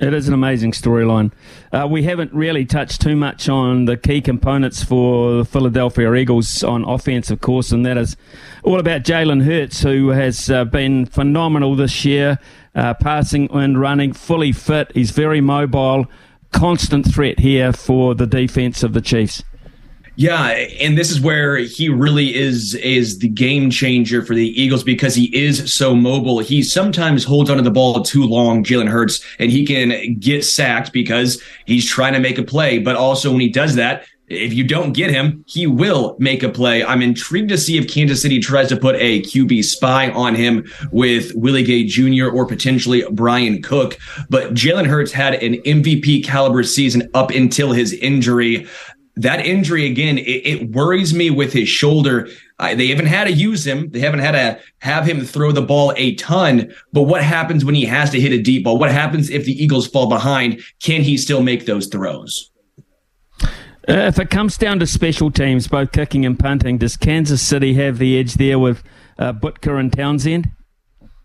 It 0.00 0.14
is 0.14 0.28
an 0.28 0.34
amazing 0.34 0.72
storyline. 0.72 1.32
Uh, 1.72 1.88
we 1.90 2.04
haven't 2.04 2.32
really 2.32 2.64
touched 2.64 3.00
too 3.00 3.16
much 3.16 3.48
on 3.48 3.86
the 3.86 3.96
key 3.96 4.20
components 4.20 4.84
for 4.84 5.38
the 5.38 5.44
Philadelphia 5.44 6.14
Eagles 6.14 6.62
on 6.62 6.84
offense, 6.84 7.32
of 7.32 7.40
course, 7.40 7.72
and 7.72 7.84
that 7.84 7.98
is 7.98 8.16
all 8.62 8.78
about 8.78 9.02
Jalen 9.02 9.42
Hurts, 9.42 9.82
who 9.82 10.10
has 10.10 10.50
uh, 10.50 10.64
been 10.64 11.04
phenomenal 11.06 11.74
this 11.74 12.04
year, 12.04 12.38
uh, 12.76 12.94
passing 12.94 13.50
and 13.50 13.80
running, 13.80 14.12
fully 14.12 14.52
fit. 14.52 14.92
He's 14.94 15.10
very 15.10 15.40
mobile, 15.40 16.06
constant 16.52 17.12
threat 17.12 17.40
here 17.40 17.72
for 17.72 18.14
the 18.14 18.26
defense 18.26 18.84
of 18.84 18.92
the 18.92 19.00
Chiefs. 19.00 19.42
Yeah, 20.18 20.48
and 20.80 20.98
this 20.98 21.12
is 21.12 21.20
where 21.20 21.58
he 21.58 21.88
really 21.88 22.34
is 22.34 22.74
is 22.74 23.20
the 23.20 23.28
game 23.28 23.70
changer 23.70 24.20
for 24.20 24.34
the 24.34 24.48
Eagles 24.60 24.82
because 24.82 25.14
he 25.14 25.26
is 25.26 25.72
so 25.72 25.94
mobile. 25.94 26.40
He 26.40 26.60
sometimes 26.60 27.22
holds 27.22 27.48
onto 27.48 27.62
the 27.62 27.70
ball 27.70 28.02
too 28.02 28.24
long, 28.24 28.64
Jalen 28.64 28.88
Hurts, 28.88 29.24
and 29.38 29.52
he 29.52 29.64
can 29.64 30.18
get 30.18 30.44
sacked 30.44 30.92
because 30.92 31.40
he's 31.66 31.86
trying 31.86 32.14
to 32.14 32.18
make 32.18 32.36
a 32.36 32.42
play. 32.42 32.80
But 32.80 32.96
also 32.96 33.30
when 33.30 33.38
he 33.38 33.48
does 33.48 33.76
that, 33.76 34.06
if 34.26 34.52
you 34.52 34.64
don't 34.64 34.92
get 34.92 35.10
him, 35.12 35.44
he 35.46 35.68
will 35.68 36.16
make 36.18 36.42
a 36.42 36.48
play. 36.48 36.84
I'm 36.84 37.00
intrigued 37.00 37.50
to 37.50 37.56
see 37.56 37.78
if 37.78 37.88
Kansas 37.88 38.20
City 38.20 38.40
tries 38.40 38.68
to 38.70 38.76
put 38.76 38.96
a 38.96 39.22
QB 39.22 39.64
spy 39.64 40.10
on 40.10 40.34
him 40.34 40.68
with 40.90 41.32
Willie 41.36 41.62
Gay 41.62 41.84
Jr. 41.84 42.26
or 42.26 42.44
potentially 42.44 43.04
Bryan 43.12 43.62
Cook. 43.62 43.96
But 44.28 44.52
Jalen 44.52 44.86
Hurts 44.86 45.12
had 45.12 45.34
an 45.34 45.54
MVP 45.62 46.24
caliber 46.24 46.64
season 46.64 47.08
up 47.14 47.30
until 47.30 47.70
his 47.70 47.92
injury 47.92 48.66
that 49.18 49.44
injury 49.44 49.86
again, 49.86 50.18
it, 50.18 50.22
it 50.22 50.70
worries 50.70 51.12
me 51.12 51.30
with 51.30 51.52
his 51.52 51.68
shoulder. 51.68 52.28
They 52.58 52.88
haven't 52.88 53.06
had 53.06 53.24
to 53.24 53.32
use 53.32 53.66
him. 53.66 53.90
They 53.90 54.00
haven't 54.00 54.20
had 54.20 54.32
to 54.32 54.60
have 54.78 55.06
him 55.06 55.24
throw 55.24 55.52
the 55.52 55.62
ball 55.62 55.92
a 55.96 56.14
ton. 56.16 56.74
But 56.92 57.02
what 57.02 57.22
happens 57.22 57.64
when 57.64 57.74
he 57.74 57.84
has 57.84 58.10
to 58.10 58.20
hit 58.20 58.32
a 58.32 58.42
deep 58.42 58.64
ball? 58.64 58.78
What 58.78 58.90
happens 58.90 59.30
if 59.30 59.44
the 59.44 59.62
Eagles 59.62 59.86
fall 59.86 60.08
behind? 60.08 60.60
Can 60.80 61.02
he 61.02 61.16
still 61.16 61.42
make 61.42 61.66
those 61.66 61.86
throws? 61.86 62.50
Uh, 63.88 64.06
if 64.06 64.18
it 64.18 64.28
comes 64.28 64.58
down 64.58 64.78
to 64.80 64.86
special 64.86 65.30
teams, 65.30 65.66
both 65.66 65.92
kicking 65.92 66.26
and 66.26 66.38
punting, 66.38 66.78
does 66.78 66.96
Kansas 66.96 67.40
City 67.40 67.74
have 67.74 67.98
the 67.98 68.18
edge 68.18 68.34
there 68.34 68.58
with 68.58 68.82
uh, 69.18 69.32
Butker 69.32 69.80
and 69.80 69.92
Townsend? 69.92 70.50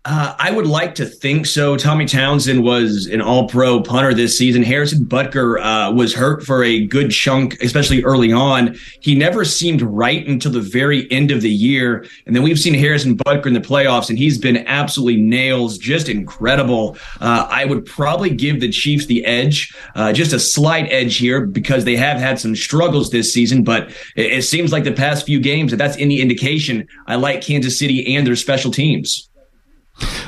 Uh, 0.06 0.34
I 0.38 0.50
would 0.50 0.66
like 0.66 0.94
to 0.96 1.06
think 1.06 1.46
so. 1.46 1.78
Tommy 1.78 2.04
Townsend 2.04 2.62
was 2.62 3.06
an 3.06 3.22
all 3.22 3.48
pro 3.48 3.80
punter 3.80 4.12
this 4.12 4.36
season. 4.36 4.62
Harrison 4.62 5.06
Butker 5.06 5.58
uh, 5.62 5.92
was 5.92 6.12
hurt 6.12 6.42
for 6.44 6.62
a 6.62 6.84
good 6.84 7.10
chunk, 7.10 7.62
especially 7.62 8.04
early 8.04 8.30
on. 8.30 8.76
He 9.00 9.14
never 9.14 9.46
seemed 9.46 9.80
right 9.80 10.26
until 10.26 10.52
the 10.52 10.60
very 10.60 11.10
end 11.10 11.30
of 11.30 11.40
the 11.40 11.50
year. 11.50 12.04
And 12.26 12.36
then 12.36 12.42
we've 12.42 12.58
seen 12.58 12.74
Harrison 12.74 13.16
Butker 13.16 13.46
in 13.46 13.54
the 13.54 13.60
playoffs, 13.60 14.10
and 14.10 14.18
he's 14.18 14.36
been 14.36 14.58
absolutely 14.66 15.22
nails, 15.22 15.78
just 15.78 16.10
incredible. 16.10 16.98
Uh, 17.22 17.48
I 17.50 17.64
would 17.64 17.86
probably 17.86 18.28
give 18.28 18.60
the 18.60 18.70
Chiefs 18.70 19.06
the 19.06 19.24
edge, 19.24 19.74
uh, 19.94 20.12
just 20.12 20.34
a 20.34 20.38
slight 20.38 20.86
edge 20.92 21.16
here 21.16 21.46
because 21.46 21.86
they 21.86 21.96
have 21.96 22.18
had 22.18 22.38
some 22.38 22.54
struggles 22.54 23.08
this 23.08 23.32
season. 23.32 23.64
But 23.64 23.88
it, 24.16 24.32
it 24.32 24.42
seems 24.42 24.70
like 24.70 24.84
the 24.84 24.92
past 24.92 25.24
few 25.24 25.40
games, 25.40 25.72
if 25.72 25.78
that's 25.78 25.96
any 25.96 26.20
indication, 26.20 26.86
I 27.06 27.14
like 27.14 27.40
Kansas 27.40 27.78
City 27.78 28.14
and 28.14 28.26
their 28.26 28.36
special 28.36 28.70
teams. 28.70 29.30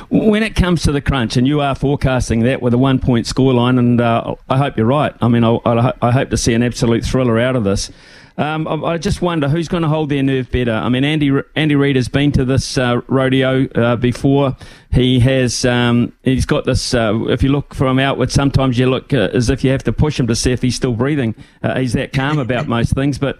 When 0.09 0.41
it 0.41 0.55
comes 0.55 0.83
to 0.83 0.91
the 0.91 1.01
crunch, 1.01 1.35
and 1.35 1.45
you 1.45 1.59
are 1.59 1.75
forecasting 1.75 2.41
that 2.41 2.61
with 2.61 2.73
a 2.73 2.77
one 2.77 2.99
point 2.99 3.25
scoreline, 3.25 3.77
and 3.77 3.99
uh, 3.99 4.35
I 4.49 4.57
hope 4.57 4.77
you're 4.77 4.85
right. 4.85 5.13
I 5.21 5.27
mean, 5.27 5.43
I, 5.43 5.59
I, 6.01 6.11
hope 6.11 6.29
to 6.29 6.37
see 6.37 6.53
an 6.53 6.63
absolute 6.63 7.03
thriller 7.03 7.37
out 7.37 7.57
of 7.57 7.65
this. 7.65 7.91
Um, 8.37 8.67
I, 8.67 8.75
I, 8.93 8.97
just 8.99 9.21
wonder 9.21 9.49
who's 9.49 9.67
going 9.67 9.81
to 9.81 9.89
hold 9.89 10.09
their 10.09 10.21
nerve 10.21 10.51
better. 10.51 10.71
I 10.71 10.89
mean, 10.89 11.03
Andy 11.03 11.31
Andy 11.55 11.75
Reid 11.75 11.95
has 11.95 12.07
been 12.07 12.31
to 12.33 12.45
this 12.45 12.77
uh, 12.77 13.01
rodeo 13.07 13.67
uh, 13.69 13.95
before. 13.95 14.55
He 14.91 15.19
has. 15.21 15.65
Um, 15.65 16.13
he's 16.23 16.45
got 16.45 16.63
this. 16.63 16.93
Uh, 16.93 17.25
if 17.29 17.41
you 17.41 17.49
look 17.49 17.73
from 17.73 17.97
outward, 17.97 18.31
sometimes 18.31 18.77
you 18.77 18.89
look 18.89 19.11
uh, 19.11 19.29
as 19.33 19.49
if 19.49 19.63
you 19.63 19.71
have 19.71 19.83
to 19.85 19.91
push 19.91 20.19
him 20.19 20.27
to 20.27 20.35
see 20.35 20.51
if 20.51 20.61
he's 20.61 20.75
still 20.75 20.93
breathing. 20.93 21.33
Uh, 21.63 21.79
he's 21.79 21.93
that 21.93 22.13
calm 22.13 22.37
about 22.37 22.67
most 22.69 22.93
things. 22.93 23.17
But 23.17 23.39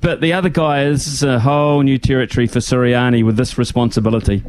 but 0.00 0.22
the 0.22 0.32
other 0.32 0.48
guy 0.48 0.84
is 0.84 1.22
a 1.22 1.38
whole 1.38 1.82
new 1.82 1.98
territory 1.98 2.46
for 2.46 2.60
Sirianni 2.60 3.22
with 3.22 3.36
this 3.36 3.58
responsibility. 3.58 4.42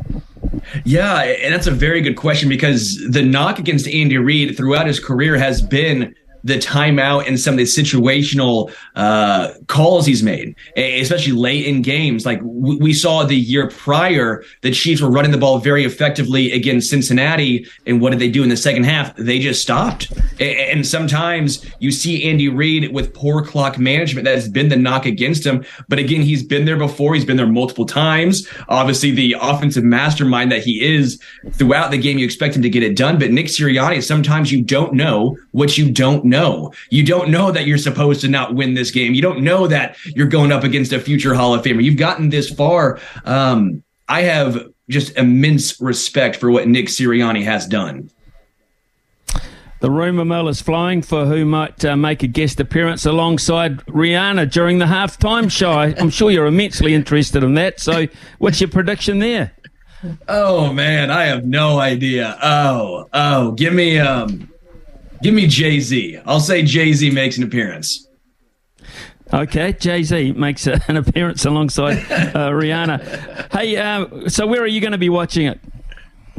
Yeah, 0.84 1.22
and 1.22 1.54
that's 1.54 1.68
a 1.68 1.72
very 1.72 2.02
good 2.02 2.16
question 2.16 2.50
because 2.50 2.98
the 3.10 3.22
knock 3.22 3.60
against 3.60 3.88
Andy 3.88 4.18
Reid 4.18 4.58
throughout 4.58 4.88
his 4.88 5.00
career 5.00 5.38
has 5.38 5.62
been 5.62 6.16
the 6.44 6.56
timeout 6.56 7.28
and 7.28 7.40
some 7.40 7.54
of 7.54 7.58
the 7.58 7.64
situational 7.64 8.74
uh, 8.96 9.54
calls 9.68 10.06
he's 10.06 10.24
made, 10.24 10.56
especially 10.76 11.34
late 11.34 11.66
in 11.66 11.82
games. 11.82 12.26
Like 12.26 12.40
we 12.44 12.94
saw 12.94 13.24
the 13.24 13.36
year 13.36 13.70
prior, 13.70 14.44
the 14.62 14.72
Chiefs 14.72 15.02
were 15.02 15.12
running 15.12 15.32
the 15.32 15.38
ball 15.38 15.60
very 15.60 15.84
effectively 15.84 16.52
against 16.52 16.90
Cincinnati. 16.90 17.68
And 17.86 18.02
what 18.02 18.12
did 18.12 18.20
they 18.20 18.30
do 18.30 18.44
in 18.44 18.50
the 18.50 18.58
second 18.58 18.84
half? 18.84 19.16
They 19.16 19.40
just 19.40 19.62
stopped. 19.62 20.12
And 20.40 20.86
sometimes 20.86 21.66
you 21.80 21.92
see 21.92 22.30
Andy 22.30 22.50
Reid 22.50 22.94
with 22.94 23.14
poor 23.14 23.44
clock 23.44 23.78
management. 23.78 24.26
That 24.26 24.36
has 24.36 24.50
been 24.50 24.70
the 24.70 24.76
knock 24.76 25.06
against 25.06 25.46
him. 25.46 25.64
But 25.88 26.00
again, 26.00 26.22
he's 26.22 26.44
been 26.44 26.66
there 26.66 26.78
before. 26.78 27.14
He's 27.14 27.26
been 27.26 27.38
there 27.38 27.48
multiple 27.48 27.86
times. 27.86 28.48
Obviously, 28.70 29.12
the 29.12 29.36
offensive 29.40 29.84
mastermind 29.84 30.52
that 30.52 30.64
he 30.64 30.96
is 30.96 31.22
throughout 31.54 31.92
the 31.92 31.98
game, 31.98 32.18
you 32.18 32.26
expect 32.26 32.56
him 32.56 32.62
to 32.62 32.70
get 32.70 32.84
it 32.84 32.96
done. 32.96 33.20
But 33.20 33.32
Nick 33.32 33.48
Sirianni, 33.48 34.04
sometimes 34.04 34.52
you 34.52 34.62
don't 34.62 34.94
know 34.94 35.38
what 35.52 35.78
you 35.78 35.92
don't 35.92 36.26
know. 36.26 36.31
No, 36.32 36.72
you 36.90 37.06
don't 37.06 37.30
know 37.30 37.52
that 37.52 37.68
you're 37.68 37.78
supposed 37.78 38.22
to 38.22 38.30
not 38.30 38.56
win 38.56 38.74
this 38.74 38.90
game. 38.90 39.14
You 39.14 39.22
don't 39.22 39.44
know 39.44 39.68
that 39.68 39.98
you're 40.16 40.28
going 40.28 40.54
up 40.54 40.64
against 40.64 40.94
a 40.94 41.00
future 41.00 41.34
Hall 41.34 41.54
of 41.54 41.62
Famer. 41.62 41.84
You've 41.84 41.98
gotten 41.98 42.30
this 42.30 42.50
far. 42.50 43.00
Um, 43.26 43.84
I 44.08 44.22
have 44.22 44.70
just 44.90 45.18
immense 45.18 45.80
respect 45.82 46.38
for 46.38 46.50
what 46.50 46.70
Nick 46.70 46.88
Sirianni 46.88 47.44
has 47.44 47.68
done. 47.68 48.10
The 49.82 49.92
rumour 49.92 50.24
mill 50.24 50.48
is 50.48 50.62
flowing 50.62 51.02
for 51.02 51.26
who 51.26 51.44
might 51.44 51.84
uh, 51.84 51.98
make 51.98 52.24
a 52.24 52.28
guest 52.28 52.60
appearance 52.62 53.06
alongside 53.06 53.84
Rihanna 53.88 54.52
during 54.52 54.78
the 54.78 54.86
halftime 54.86 55.52
show. 55.52 55.72
I'm 55.72 56.12
sure 56.12 56.32
you're 56.32 56.46
immensely 56.46 56.94
interested 56.94 57.44
in 57.44 57.56
that. 57.56 57.80
So, 57.80 58.08
what's 58.38 58.62
your 58.62 58.70
prediction 58.70 59.20
there? 59.20 59.54
Oh 60.30 60.72
man, 60.72 61.12
I 61.12 61.26
have 61.26 61.46
no 61.46 61.80
idea. 61.80 62.38
Oh, 62.42 63.10
oh, 63.12 63.52
give 63.52 63.74
me 63.74 64.00
um 64.00 64.52
Give 65.22 65.34
me 65.34 65.48
Jay 65.48 65.80
Z. 65.80 66.20
I'll 66.26 66.40
say 66.40 66.64
Jay 66.64 66.94
Z 66.94 67.12
makes 67.12 67.38
an 67.38 67.44
appearance. 67.44 68.08
Okay, 69.34 69.74
Jay 69.74 70.04
Z 70.04 70.34
makes 70.34 70.68
an 70.68 70.98
appearance 70.98 71.46
alongside 71.46 71.98
uh, 72.12 72.50
Rihanna. 72.50 73.52
Hey, 73.52 73.78
uh, 73.78 74.28
so 74.30 74.46
where 74.46 74.62
are 74.62 74.68
you 74.68 74.82
going 74.82 74.92
to 74.92 74.98
be 74.98 75.10
watching 75.10 75.48
it? 75.48 75.60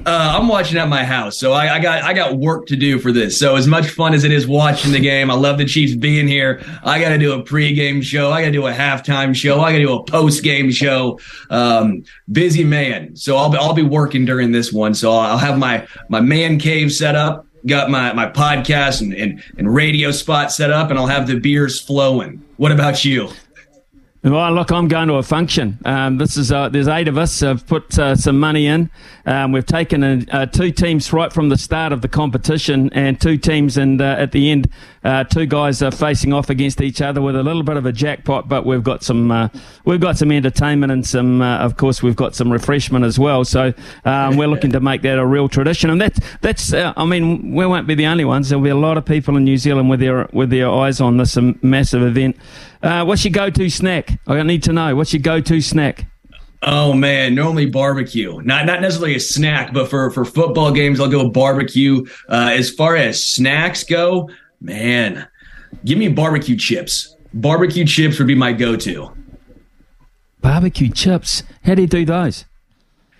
Uh, 0.04 0.36
I'm 0.36 0.48
watching 0.48 0.78
at 0.78 0.88
my 0.88 1.04
house, 1.04 1.38
so 1.38 1.52
I, 1.52 1.76
I, 1.76 1.78
got 1.78 2.02
I 2.02 2.12
got 2.12 2.36
work 2.36 2.66
to 2.66 2.76
do 2.76 2.98
for 2.98 3.12
this. 3.12 3.38
So 3.38 3.54
as 3.54 3.68
much 3.68 3.88
fun 3.88 4.14
as 4.14 4.24
it 4.24 4.32
is 4.32 4.48
watching 4.48 4.90
the 4.90 4.98
game, 4.98 5.30
I 5.30 5.34
love 5.34 5.58
the 5.58 5.64
Chiefs 5.64 5.94
being 5.94 6.26
here. 6.26 6.60
I 6.82 7.00
got 7.00 7.10
to 7.10 7.18
do 7.18 7.32
a 7.34 7.42
pregame 7.42 8.02
show. 8.02 8.32
I 8.32 8.40
got 8.40 8.46
to 8.46 8.52
do 8.52 8.66
a 8.66 8.72
halftime 8.72 9.34
show. 9.34 9.60
I 9.60 9.70
got 9.70 9.78
to 9.78 9.84
do 9.84 9.94
a 9.94 10.04
postgame 10.04 10.72
show. 10.72 11.20
Um, 11.50 12.02
busy 12.32 12.64
man, 12.64 13.14
so 13.14 13.36
I'll 13.36 13.50
be 13.50 13.58
I'll 13.58 13.74
be 13.74 13.84
working 13.84 14.24
during 14.24 14.50
this 14.50 14.72
one. 14.72 14.92
So 14.94 15.12
I'll 15.12 15.38
have 15.38 15.56
my 15.56 15.86
my 16.08 16.20
man 16.20 16.58
cave 16.58 16.92
set 16.92 17.14
up 17.14 17.46
got 17.66 17.90
my 17.90 18.12
my 18.12 18.26
podcast 18.26 19.00
and, 19.00 19.12
and, 19.14 19.42
and 19.58 19.74
radio 19.74 20.10
spot 20.10 20.52
set 20.52 20.70
up, 20.70 20.90
and 20.90 20.98
I'll 20.98 21.06
have 21.06 21.26
the 21.26 21.38
beers 21.38 21.80
flowing. 21.80 22.42
What 22.56 22.72
about 22.72 23.04
you? 23.04 23.30
Well, 24.24 24.52
look, 24.52 24.70
I'm 24.70 24.86
going 24.86 25.08
to 25.08 25.14
a 25.14 25.22
function. 25.24 25.78
Um, 25.84 26.18
this 26.18 26.36
is 26.36 26.52
uh, 26.52 26.68
there's 26.68 26.86
eight 26.86 27.08
of 27.08 27.18
us. 27.18 27.40
have 27.40 27.66
put 27.66 27.98
uh, 27.98 28.14
some 28.14 28.38
money 28.38 28.68
in. 28.68 28.88
Um, 29.26 29.50
we've 29.50 29.66
taken 29.66 30.04
a, 30.04 30.24
uh, 30.30 30.46
two 30.46 30.70
teams 30.70 31.12
right 31.12 31.32
from 31.32 31.48
the 31.48 31.56
start 31.56 31.92
of 31.92 32.02
the 32.02 32.08
competition, 32.08 32.88
and 32.92 33.20
two 33.20 33.36
teams, 33.36 33.76
and 33.76 34.00
at 34.00 34.30
the 34.30 34.52
end, 34.52 34.70
uh, 35.04 35.24
two 35.24 35.46
guys 35.46 35.82
are 35.82 35.90
facing 35.90 36.32
off 36.32 36.50
against 36.50 36.80
each 36.80 37.00
other 37.00 37.20
with 37.20 37.36
a 37.36 37.42
little 37.42 37.62
bit 37.62 37.76
of 37.76 37.86
a 37.86 37.92
jackpot. 37.92 38.48
But 38.48 38.64
we've 38.66 38.82
got 38.82 39.02
some 39.02 39.30
uh, 39.30 39.48
we've 39.84 40.00
got 40.00 40.18
some 40.18 40.32
entertainment 40.32 40.92
and 40.92 41.06
some, 41.06 41.42
of 41.42 41.76
course, 41.76 42.02
we've 42.02 42.16
got 42.16 42.34
some 42.34 42.52
refreshment 42.52 43.04
as 43.04 43.18
well. 43.18 43.44
So 43.44 43.72
um, 44.04 44.36
we're 44.36 44.48
looking 44.48 44.72
to 44.72 44.80
make 44.80 45.02
that 45.02 45.18
a 45.18 45.26
real 45.26 45.48
tradition, 45.48 45.90
and 45.90 46.00
that's 46.00 46.20
that's. 46.40 46.72
I 46.72 47.04
mean, 47.04 47.54
we 47.54 47.66
won't 47.66 47.86
be 47.86 47.94
the 47.94 48.06
only 48.06 48.24
ones. 48.24 48.48
There'll 48.48 48.64
be 48.64 48.70
a 48.70 48.74
lot 48.74 48.98
of 48.98 49.04
people 49.04 49.36
in 49.36 49.44
New 49.44 49.56
Zealand 49.56 49.90
with 49.90 50.00
their 50.00 50.28
with 50.32 50.50
their 50.50 50.70
eyes 50.70 51.00
on 51.00 51.16
this 51.16 51.36
massive 51.62 52.02
event. 52.02 52.36
Uh, 52.82 53.04
what's 53.04 53.24
your 53.24 53.32
go-to 53.32 53.70
snack? 53.70 54.18
I 54.26 54.42
need 54.42 54.62
to 54.64 54.72
know. 54.72 54.96
What's 54.96 55.12
your 55.12 55.22
go-to 55.22 55.60
snack? 55.60 56.06
Oh 56.64 56.92
man, 56.92 57.34
normally 57.34 57.66
barbecue. 57.66 58.40
Not 58.42 58.66
not 58.66 58.80
necessarily 58.80 59.16
a 59.16 59.20
snack, 59.20 59.72
but 59.72 59.90
for 59.90 60.12
for 60.12 60.24
football 60.24 60.70
games, 60.70 61.00
I'll 61.00 61.08
go 61.08 61.28
barbecue. 61.28 62.06
Uh, 62.28 62.50
as 62.52 62.70
far 62.70 62.94
as 62.94 63.22
snacks 63.22 63.82
go, 63.82 64.30
man, 64.62 65.26
give 65.84 65.98
me 65.98 66.08
barbecue 66.08 66.56
chips. 66.56 67.16
Barbecue 67.34 67.84
chips 67.84 68.18
would 68.18 68.28
be 68.28 68.34
my 68.34 68.52
go-to. 68.52 69.12
Barbecue 70.40 70.90
chips. 70.90 71.42
How 71.64 71.74
do 71.74 71.82
you 71.82 71.88
do 71.88 72.04
those? 72.04 72.44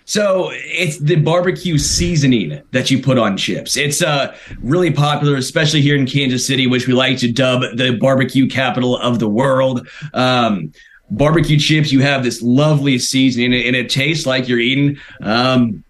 So 0.05 0.49
it's 0.51 0.97
the 0.97 1.15
barbecue 1.15 1.77
seasoning 1.77 2.61
that 2.71 2.91
you 2.91 3.01
put 3.01 3.17
on 3.17 3.37
chips. 3.37 3.77
It's 3.77 4.01
uh, 4.01 4.35
really 4.59 4.91
popular, 4.91 5.37
especially 5.37 5.81
here 5.81 5.95
in 5.95 6.05
Kansas 6.05 6.45
City, 6.45 6.67
which 6.67 6.87
we 6.87 6.93
like 6.93 7.17
to 7.19 7.31
dub 7.31 7.61
the 7.77 7.97
barbecue 7.99 8.47
capital 8.47 8.97
of 8.97 9.19
the 9.19 9.29
world. 9.29 9.87
Um, 10.13 10.73
barbecue 11.09 11.57
chips, 11.57 11.91
you 11.91 12.01
have 12.01 12.23
this 12.23 12.41
lovely 12.41 12.99
seasoning, 12.99 13.53
and 13.53 13.75
it, 13.75 13.89
tastes 13.89 14.25
like 14.25 14.47
you're 14.47 14.59
eating 14.59 14.97
um, 15.21 15.83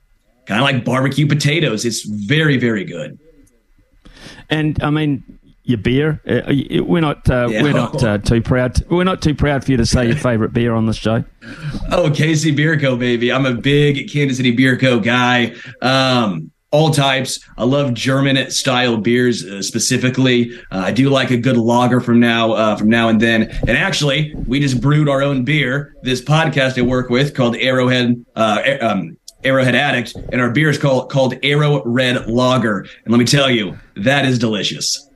kind 0.46 0.60
of 0.60 0.64
like 0.64 0.86
barbecue 0.86 1.26
potatoes. 1.26 1.84
It's 1.84 2.04
very, 2.04 2.58
very 2.58 2.84
good. 2.84 3.18
And 4.50 4.82
I 4.84 4.92
mean, 4.92 5.24
your 5.64 5.78
beer. 5.78 6.22
Uh, 6.28 6.54
we're 6.84 7.02
not 7.02 7.30
uh, 7.30 7.48
yeah. 7.50 7.64
we're 7.64 7.74
not 7.74 8.04
uh, 8.04 8.18
too 8.18 8.42
proud. 8.42 8.76
To, 8.76 8.86
we're 8.90 9.04
not 9.04 9.22
too 9.22 9.34
proud 9.34 9.64
for 9.64 9.72
you 9.72 9.78
to 9.78 9.86
say 9.86 10.08
your 10.08 10.16
favorite 10.18 10.54
beer 10.54 10.74
on 10.74 10.86
this 10.86 10.98
show. 10.98 11.24
Oh, 11.92 12.10
KC 12.10 12.56
Bier 12.56 12.80
Co. 12.80 12.96
baby. 12.96 13.32
I'm 13.32 13.46
a 13.46 13.54
big 13.54 14.12
Kansas 14.12 14.38
City 14.38 14.52
Bier 14.52 14.78
Co. 14.78 15.00
guy. 15.00 15.56
Um, 15.82 16.52
all 16.72 16.90
types. 16.90 17.40
I 17.56 17.66
love 17.66 17.94
German 17.94 18.50
style 18.50 18.98
beers 18.98 19.46
uh, 19.46 19.62
specifically. 19.62 20.58
Uh, 20.72 20.80
I 20.86 20.92
do 20.92 21.10
like 21.10 21.30
a 21.30 21.38
good 21.38 21.56
lager 21.56 22.02
from 22.02 22.20
now 22.20 22.54
uh, 22.54 22.76
from 22.76 22.90
now 22.90 23.10
and 23.10 23.22
then. 23.22 23.44
And 23.68 23.78
actually, 23.78 24.34
we 24.48 24.60
just 24.60 24.82
brewed 24.82 25.08
our 25.08 25.22
own 25.22 25.46
beer. 25.46 25.96
This 26.02 26.22
podcast 26.22 26.78
I 26.78 26.82
work 26.82 27.10
with 27.10 27.36
called 27.36 27.56
Arrowhead. 27.58 28.26
Um, 28.36 29.18
Arrowhead 29.46 29.76
Addict, 29.76 30.16
and 30.32 30.40
our 30.40 30.52
beer 30.52 30.70
is 30.70 30.78
called 30.78 31.12
called 31.12 31.36
Arrow 31.44 31.84
Red 31.84 32.28
Lager. 32.28 32.86
And 33.04 33.12
let 33.12 33.18
me 33.18 33.26
tell 33.26 33.52
you, 33.52 33.78
that 33.98 34.26
is 34.26 34.40
delicious. 34.40 35.10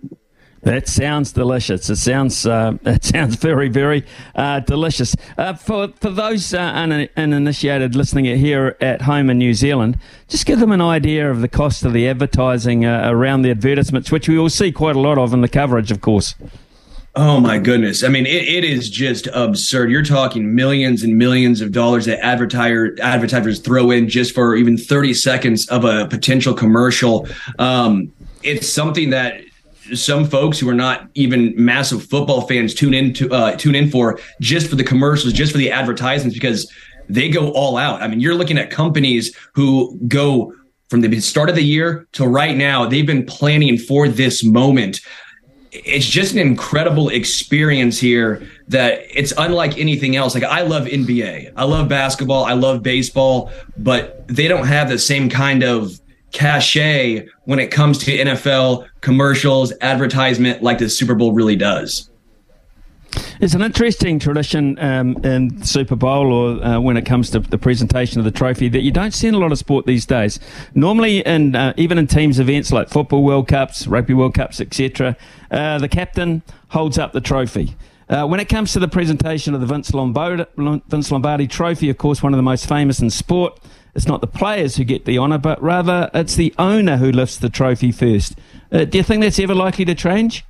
That 0.67 0.89
sounds 0.89 1.31
delicious. 1.31 1.89
It 1.89 1.95
sounds 1.95 2.45
uh, 2.45 2.73
it 2.85 3.05
sounds 3.05 3.37
very 3.37 3.69
very 3.69 4.05
uh, 4.35 4.59
delicious. 4.59 5.15
Uh, 5.37 5.53
for 5.53 5.93
for 6.01 6.09
those 6.09 6.53
uh, 6.53 6.59
uninitiated 7.15 7.95
listening 7.95 8.25
here 8.25 8.75
at 8.81 9.03
home 9.03 9.29
in 9.29 9.37
New 9.37 9.53
Zealand, 9.53 9.97
just 10.27 10.45
give 10.45 10.59
them 10.59 10.73
an 10.73 10.81
idea 10.81 11.31
of 11.31 11.39
the 11.39 11.47
cost 11.47 11.85
of 11.85 11.93
the 11.93 12.05
advertising 12.09 12.83
uh, 12.83 13.09
around 13.09 13.43
the 13.43 13.49
advertisements, 13.49 14.11
which 14.11 14.27
we 14.27 14.37
will 14.37 14.49
see 14.49 14.73
quite 14.73 14.97
a 14.97 14.99
lot 14.99 15.17
of 15.17 15.33
in 15.33 15.39
the 15.39 15.47
coverage, 15.47 15.89
of 15.89 16.01
course. 16.01 16.35
Oh 17.15 17.39
my 17.39 17.59
goodness! 17.59 18.03
I 18.03 18.09
mean, 18.09 18.25
it, 18.25 18.43
it 18.43 18.65
is 18.65 18.89
just 18.89 19.27
absurd. 19.27 19.89
You're 19.89 20.03
talking 20.03 20.53
millions 20.53 21.01
and 21.01 21.17
millions 21.17 21.61
of 21.61 21.71
dollars 21.71 22.07
that 22.07 22.19
advertiser 22.19 22.93
advertisers 23.01 23.59
throw 23.59 23.89
in 23.89 24.09
just 24.09 24.35
for 24.35 24.57
even 24.57 24.77
30 24.77 25.13
seconds 25.13 25.65
of 25.69 25.85
a 25.85 26.07
potential 26.07 26.53
commercial. 26.53 27.25
Um, 27.57 28.11
it's 28.43 28.67
something 28.67 29.11
that 29.11 29.46
some 29.93 30.25
folks 30.25 30.59
who 30.59 30.69
are 30.69 30.73
not 30.75 31.09
even 31.15 31.53
massive 31.55 32.03
football 32.03 32.41
fans 32.41 32.73
tune 32.73 32.93
in 32.93 33.13
to 33.13 33.31
uh, 33.31 33.55
tune 33.55 33.75
in 33.75 33.89
for 33.89 34.19
just 34.41 34.69
for 34.69 34.75
the 34.75 34.83
commercials, 34.83 35.33
just 35.33 35.51
for 35.51 35.57
the 35.57 35.71
advertisements, 35.71 36.35
because 36.35 36.71
they 37.09 37.29
go 37.29 37.51
all 37.51 37.77
out. 37.77 38.01
I 38.01 38.07
mean, 38.07 38.19
you're 38.19 38.35
looking 38.35 38.57
at 38.57 38.69
companies 38.69 39.35
who 39.53 39.97
go 40.07 40.53
from 40.89 41.01
the 41.01 41.19
start 41.19 41.49
of 41.49 41.55
the 41.55 41.63
year 41.63 42.07
to 42.13 42.27
right 42.27 42.55
now. 42.55 42.85
They've 42.85 43.05
been 43.05 43.25
planning 43.25 43.77
for 43.77 44.07
this 44.07 44.43
moment. 44.43 45.01
It's 45.71 46.05
just 46.05 46.33
an 46.33 46.39
incredible 46.39 47.09
experience 47.09 47.99
here 47.99 48.47
that 48.69 49.01
it's 49.09 49.33
unlike 49.37 49.77
anything 49.77 50.15
else. 50.15 50.33
Like 50.33 50.43
I 50.43 50.61
love 50.61 50.85
NBA, 50.85 51.53
I 51.55 51.63
love 51.65 51.89
basketball, 51.89 52.45
I 52.45 52.53
love 52.53 52.81
baseball, 52.81 53.51
but 53.77 54.27
they 54.27 54.47
don't 54.47 54.65
have 54.65 54.89
the 54.89 54.97
same 54.97 55.29
kind 55.29 55.63
of 55.63 55.99
cachet 56.31 57.27
when 57.45 57.59
it 57.59 57.71
comes 57.71 57.97
to 57.99 58.17
NFL 58.17 58.87
commercials, 59.01 59.73
advertisement 59.81 60.61
like 60.61 60.79
the 60.79 60.89
Super 60.89 61.15
Bowl 61.15 61.33
really 61.33 61.55
does. 61.55 62.09
It's 63.39 63.53
an 63.53 63.61
interesting 63.61 64.19
tradition 64.19 64.77
um, 64.79 65.17
in 65.23 65.63
Super 65.63 65.95
Bowl 65.95 66.31
or 66.33 66.63
uh, 66.63 66.79
when 66.79 66.97
it 66.97 67.05
comes 67.05 67.29
to 67.31 67.39
the 67.39 67.57
presentation 67.57 68.19
of 68.19 68.25
the 68.25 68.31
trophy 68.31 68.67
that 68.69 68.81
you 68.81 68.91
don't 68.91 69.13
see 69.13 69.27
in 69.27 69.33
a 69.33 69.37
lot 69.37 69.51
of 69.51 69.57
sport 69.57 69.85
these 69.85 70.05
days. 70.05 70.39
Normally, 70.75 71.19
in 71.19 71.55
uh, 71.55 71.73
even 71.77 71.97
in 71.97 72.07
teams 72.07 72.39
events 72.39 72.71
like 72.71 72.89
football 72.89 73.23
World 73.23 73.47
Cups, 73.47 73.87
rugby 73.87 74.13
World 74.13 74.33
Cups, 74.33 74.59
etc., 74.59 75.15
uh, 75.51 75.77
the 75.77 75.87
captain 75.87 76.43
holds 76.69 76.97
up 76.97 77.13
the 77.13 77.21
trophy. 77.21 77.75
Uh, 78.09 78.25
when 78.25 78.39
it 78.39 78.45
comes 78.45 78.71
to 78.73 78.79
the 78.79 78.87
presentation 78.87 79.53
of 79.53 79.59
the 79.59 79.67
Vince 79.67 79.93
Lombardi, 79.93 80.45
Vince 80.55 81.11
Lombardi 81.11 81.45
Trophy, 81.45 81.89
of 81.89 81.97
course, 81.97 82.23
one 82.23 82.33
of 82.33 82.37
the 82.37 82.43
most 82.43 82.67
famous 82.67 82.99
in 82.99 83.09
sport, 83.09 83.59
it's 83.97 84.05
not 84.05 84.21
the 84.21 84.27
players 84.27 84.75
who 84.75 84.83
get 84.83 85.05
the 85.05 85.17
honour, 85.17 85.39
but 85.39 85.61
rather 85.61 86.11
it's 86.13 86.35
the 86.35 86.53
owner 86.59 86.97
who 86.97 87.11
lifts 87.11 87.37
the 87.37 87.49
trophy 87.49 87.91
first. 87.91 88.35
Uh, 88.71 88.85
do 88.85 88.99
you 88.99 89.03
think 89.03 89.23
that's 89.23 89.39
ever 89.39 89.55
likely 89.55 89.85
to 89.85 89.95
change? 89.95 90.45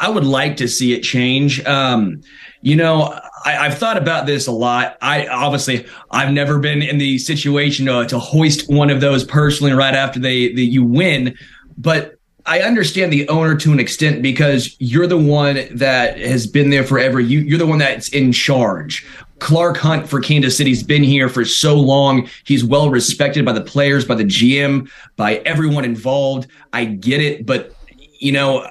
I 0.00 0.08
would 0.08 0.24
like 0.24 0.56
to 0.58 0.68
see 0.68 0.92
it 0.92 1.00
change. 1.00 1.64
Um, 1.66 2.22
you 2.62 2.76
know, 2.76 3.18
I, 3.44 3.68
have 3.68 3.78
thought 3.78 3.98
about 3.98 4.26
this 4.26 4.46
a 4.46 4.52
lot. 4.52 4.96
I 5.02 5.26
obviously 5.26 5.86
I've 6.12 6.32
never 6.32 6.60
been 6.60 6.82
in 6.82 6.98
the 6.98 7.18
situation 7.18 7.86
to, 7.86 8.06
to 8.06 8.18
hoist 8.20 8.70
one 8.72 8.90
of 8.90 9.00
those 9.00 9.24
personally 9.24 9.72
right 9.72 9.94
after 9.94 10.20
they, 10.20 10.52
they 10.52 10.62
you 10.62 10.84
win, 10.84 11.36
but 11.76 12.16
I 12.46 12.60
understand 12.60 13.12
the 13.12 13.28
owner 13.28 13.56
to 13.56 13.72
an 13.72 13.80
extent 13.80 14.22
because 14.22 14.76
you're 14.78 15.06
the 15.06 15.18
one 15.18 15.66
that 15.72 16.18
has 16.18 16.46
been 16.46 16.70
there 16.70 16.84
forever. 16.84 17.18
You, 17.18 17.40
you're 17.40 17.58
the 17.58 17.66
one 17.66 17.78
that's 17.78 18.08
in 18.10 18.32
charge. 18.32 19.04
Clark 19.44 19.76
Hunt 19.76 20.08
for 20.08 20.22
Kansas 20.22 20.56
City's 20.56 20.82
been 20.82 21.02
here 21.02 21.28
for 21.28 21.44
so 21.44 21.78
long. 21.78 22.30
He's 22.44 22.64
well 22.64 22.88
respected 22.88 23.44
by 23.44 23.52
the 23.52 23.60
players, 23.60 24.06
by 24.06 24.14
the 24.14 24.24
GM, 24.24 24.90
by 25.16 25.36
everyone 25.44 25.84
involved. 25.84 26.46
I 26.72 26.86
get 26.86 27.20
it, 27.20 27.44
but 27.44 27.74
you 28.18 28.32
know, 28.32 28.66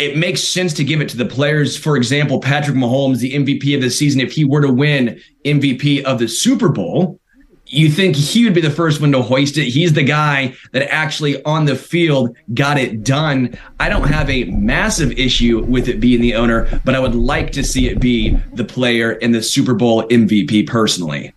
it 0.00 0.18
makes 0.18 0.42
sense 0.42 0.72
to 0.74 0.84
give 0.84 1.00
it 1.00 1.08
to 1.10 1.16
the 1.16 1.24
players. 1.24 1.76
For 1.76 1.96
example, 1.96 2.40
Patrick 2.40 2.76
Mahomes, 2.76 3.18
the 3.18 3.34
MVP 3.34 3.72
of 3.76 3.82
the 3.82 3.88
season, 3.88 4.20
if 4.20 4.32
he 4.32 4.44
were 4.44 4.60
to 4.62 4.72
win 4.72 5.20
MVP 5.44 6.02
of 6.02 6.18
the 6.18 6.26
Super 6.26 6.70
Bowl, 6.70 7.20
you 7.66 7.88
think 7.88 8.14
he 8.14 8.44
would 8.44 8.54
be 8.54 8.60
the 8.60 8.70
first 8.70 9.00
one 9.00 9.12
to 9.12 9.22
hoist 9.22 9.56
it. 9.56 9.64
He's 9.64 9.92
the 9.94 10.02
guy 10.02 10.54
that 10.72 10.92
actually 10.92 11.42
on 11.44 11.64
the 11.64 11.76
field 11.76 12.36
got 12.52 12.78
it 12.78 13.02
done. 13.02 13.58
I 13.80 13.88
don't 13.88 14.08
have 14.08 14.28
a 14.28 14.44
massive 14.44 15.12
issue 15.12 15.64
with 15.64 15.88
it 15.88 15.98
being 15.98 16.20
the 16.20 16.34
owner, 16.34 16.80
but 16.84 16.94
I 16.94 17.00
would 17.00 17.14
like 17.14 17.52
to 17.52 17.64
see 17.64 17.88
it 17.88 18.00
be 18.00 18.36
the 18.52 18.64
player 18.64 19.12
in 19.12 19.32
the 19.32 19.42
Super 19.42 19.74
Bowl 19.74 20.02
MVP 20.08 20.66
personally. 20.66 21.32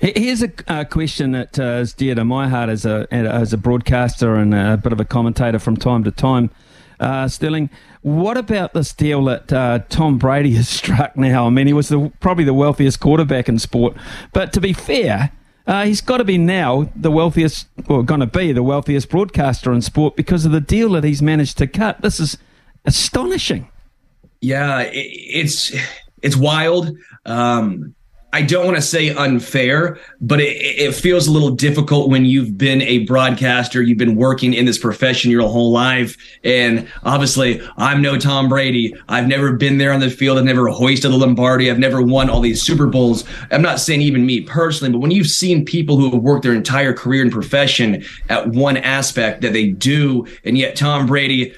Here's 0.00 0.42
a, 0.42 0.50
a 0.66 0.84
question 0.84 1.32
that 1.32 1.58
uh, 1.58 1.80
is 1.80 1.92
dear 1.92 2.14
to 2.14 2.24
my 2.24 2.48
heart 2.48 2.68
as 2.68 2.84
a 2.84 3.06
as 3.10 3.52
a 3.52 3.56
broadcaster 3.56 4.34
and 4.34 4.52
a 4.52 4.76
bit 4.76 4.92
of 4.92 5.00
a 5.00 5.04
commentator 5.04 5.58
from 5.58 5.76
time 5.76 6.04
to 6.04 6.10
time. 6.10 6.50
Uh, 7.00 7.28
Sterling, 7.28 7.70
what 8.02 8.36
about 8.36 8.74
this 8.74 8.92
deal 8.92 9.24
that 9.24 9.52
uh, 9.52 9.80
Tom 9.88 10.18
Brady 10.18 10.52
has 10.52 10.68
struck 10.80 11.16
now? 11.16 11.46
I 11.46 11.50
mean, 11.50 11.66
he 11.66 11.72
was 11.72 11.88
the, 11.88 12.12
probably 12.20 12.44
the 12.44 12.54
wealthiest 12.54 13.00
quarterback 13.00 13.48
in 13.48 13.58
sport, 13.58 13.96
but 14.32 14.52
to 14.54 14.60
be 14.60 14.72
fair, 14.72 15.32
uh, 15.66 15.84
he's 15.84 16.00
got 16.00 16.16
to 16.16 16.24
be 16.24 16.38
now 16.38 16.90
the 16.96 17.10
wealthiest, 17.10 17.68
or 17.88 18.02
going 18.02 18.20
to 18.20 18.26
be 18.26 18.52
the 18.52 18.62
wealthiest 18.62 19.10
broadcaster 19.10 19.72
in 19.72 19.82
sport 19.82 20.16
because 20.16 20.46
of 20.46 20.52
the 20.52 20.62
deal 20.62 20.90
that 20.90 21.04
he's 21.04 21.20
managed 21.20 21.58
to 21.58 21.66
cut. 21.66 22.00
This 22.00 22.18
is 22.18 22.38
astonishing. 22.86 23.68
Yeah, 24.40 24.80
it, 24.80 24.94
it's 24.94 25.74
it's 26.22 26.36
wild. 26.36 26.96
Um, 27.26 27.94
I 28.30 28.42
don't 28.42 28.66
want 28.66 28.76
to 28.76 28.82
say 28.82 29.08
unfair, 29.08 29.98
but 30.20 30.38
it, 30.38 30.54
it, 30.56 30.94
feels 30.94 31.26
a 31.26 31.30
little 31.30 31.50
difficult 31.50 32.10
when 32.10 32.26
you've 32.26 32.58
been 32.58 32.82
a 32.82 32.98
broadcaster, 33.06 33.82
you've 33.82 33.96
been 33.96 34.16
working 34.16 34.52
in 34.52 34.66
this 34.66 34.76
profession 34.76 35.30
your 35.30 35.48
whole 35.48 35.72
life. 35.72 36.14
And 36.44 36.86
obviously, 37.04 37.62
I'm 37.78 38.02
no 38.02 38.18
Tom 38.18 38.50
Brady. 38.50 38.94
I've 39.08 39.26
never 39.26 39.52
been 39.52 39.78
there 39.78 39.92
on 39.92 40.00
the 40.00 40.10
field. 40.10 40.36
I've 40.36 40.44
never 40.44 40.68
hoisted 40.68 41.10
a 41.10 41.16
Lombardi. 41.16 41.70
I've 41.70 41.78
never 41.78 42.02
won 42.02 42.28
all 42.28 42.40
these 42.40 42.60
Super 42.60 42.86
Bowls. 42.86 43.24
I'm 43.50 43.62
not 43.62 43.80
saying 43.80 44.02
even 44.02 44.26
me 44.26 44.42
personally, 44.42 44.92
but 44.92 44.98
when 44.98 45.10
you've 45.10 45.28
seen 45.28 45.64
people 45.64 45.96
who 45.96 46.10
have 46.10 46.22
worked 46.22 46.42
their 46.42 46.52
entire 46.52 46.92
career 46.92 47.22
and 47.22 47.32
profession 47.32 48.04
at 48.28 48.48
one 48.48 48.76
aspect 48.76 49.40
that 49.40 49.54
they 49.54 49.68
do, 49.68 50.26
and 50.44 50.58
yet 50.58 50.76
Tom 50.76 51.06
Brady 51.06 51.54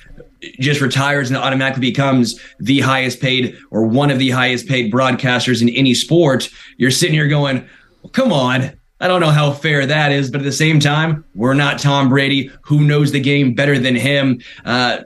just 0.58 0.80
retires 0.80 1.30
and 1.30 1.36
automatically 1.36 1.80
becomes 1.80 2.40
the 2.58 2.80
highest 2.80 3.20
paid 3.20 3.56
or 3.70 3.84
one 3.84 4.10
of 4.10 4.18
the 4.18 4.30
highest 4.30 4.66
paid 4.66 4.92
broadcasters 4.92 5.62
in 5.62 5.68
any 5.70 5.94
sport, 5.94 6.48
you're 6.76 6.90
sitting 6.90 7.14
here 7.14 7.28
going, 7.28 7.68
well, 8.02 8.10
come 8.10 8.32
on. 8.32 8.72
I 9.02 9.08
don't 9.08 9.20
know 9.20 9.30
how 9.30 9.52
fair 9.52 9.86
that 9.86 10.12
is, 10.12 10.30
but 10.30 10.42
at 10.42 10.44
the 10.44 10.52
same 10.52 10.78
time, 10.78 11.24
we're 11.34 11.54
not 11.54 11.78
Tom 11.78 12.10
Brady. 12.10 12.50
Who 12.62 12.84
knows 12.84 13.12
the 13.12 13.20
game 13.20 13.54
better 13.54 13.78
than 13.78 13.96
him? 13.96 14.40
Uh, 14.64 14.98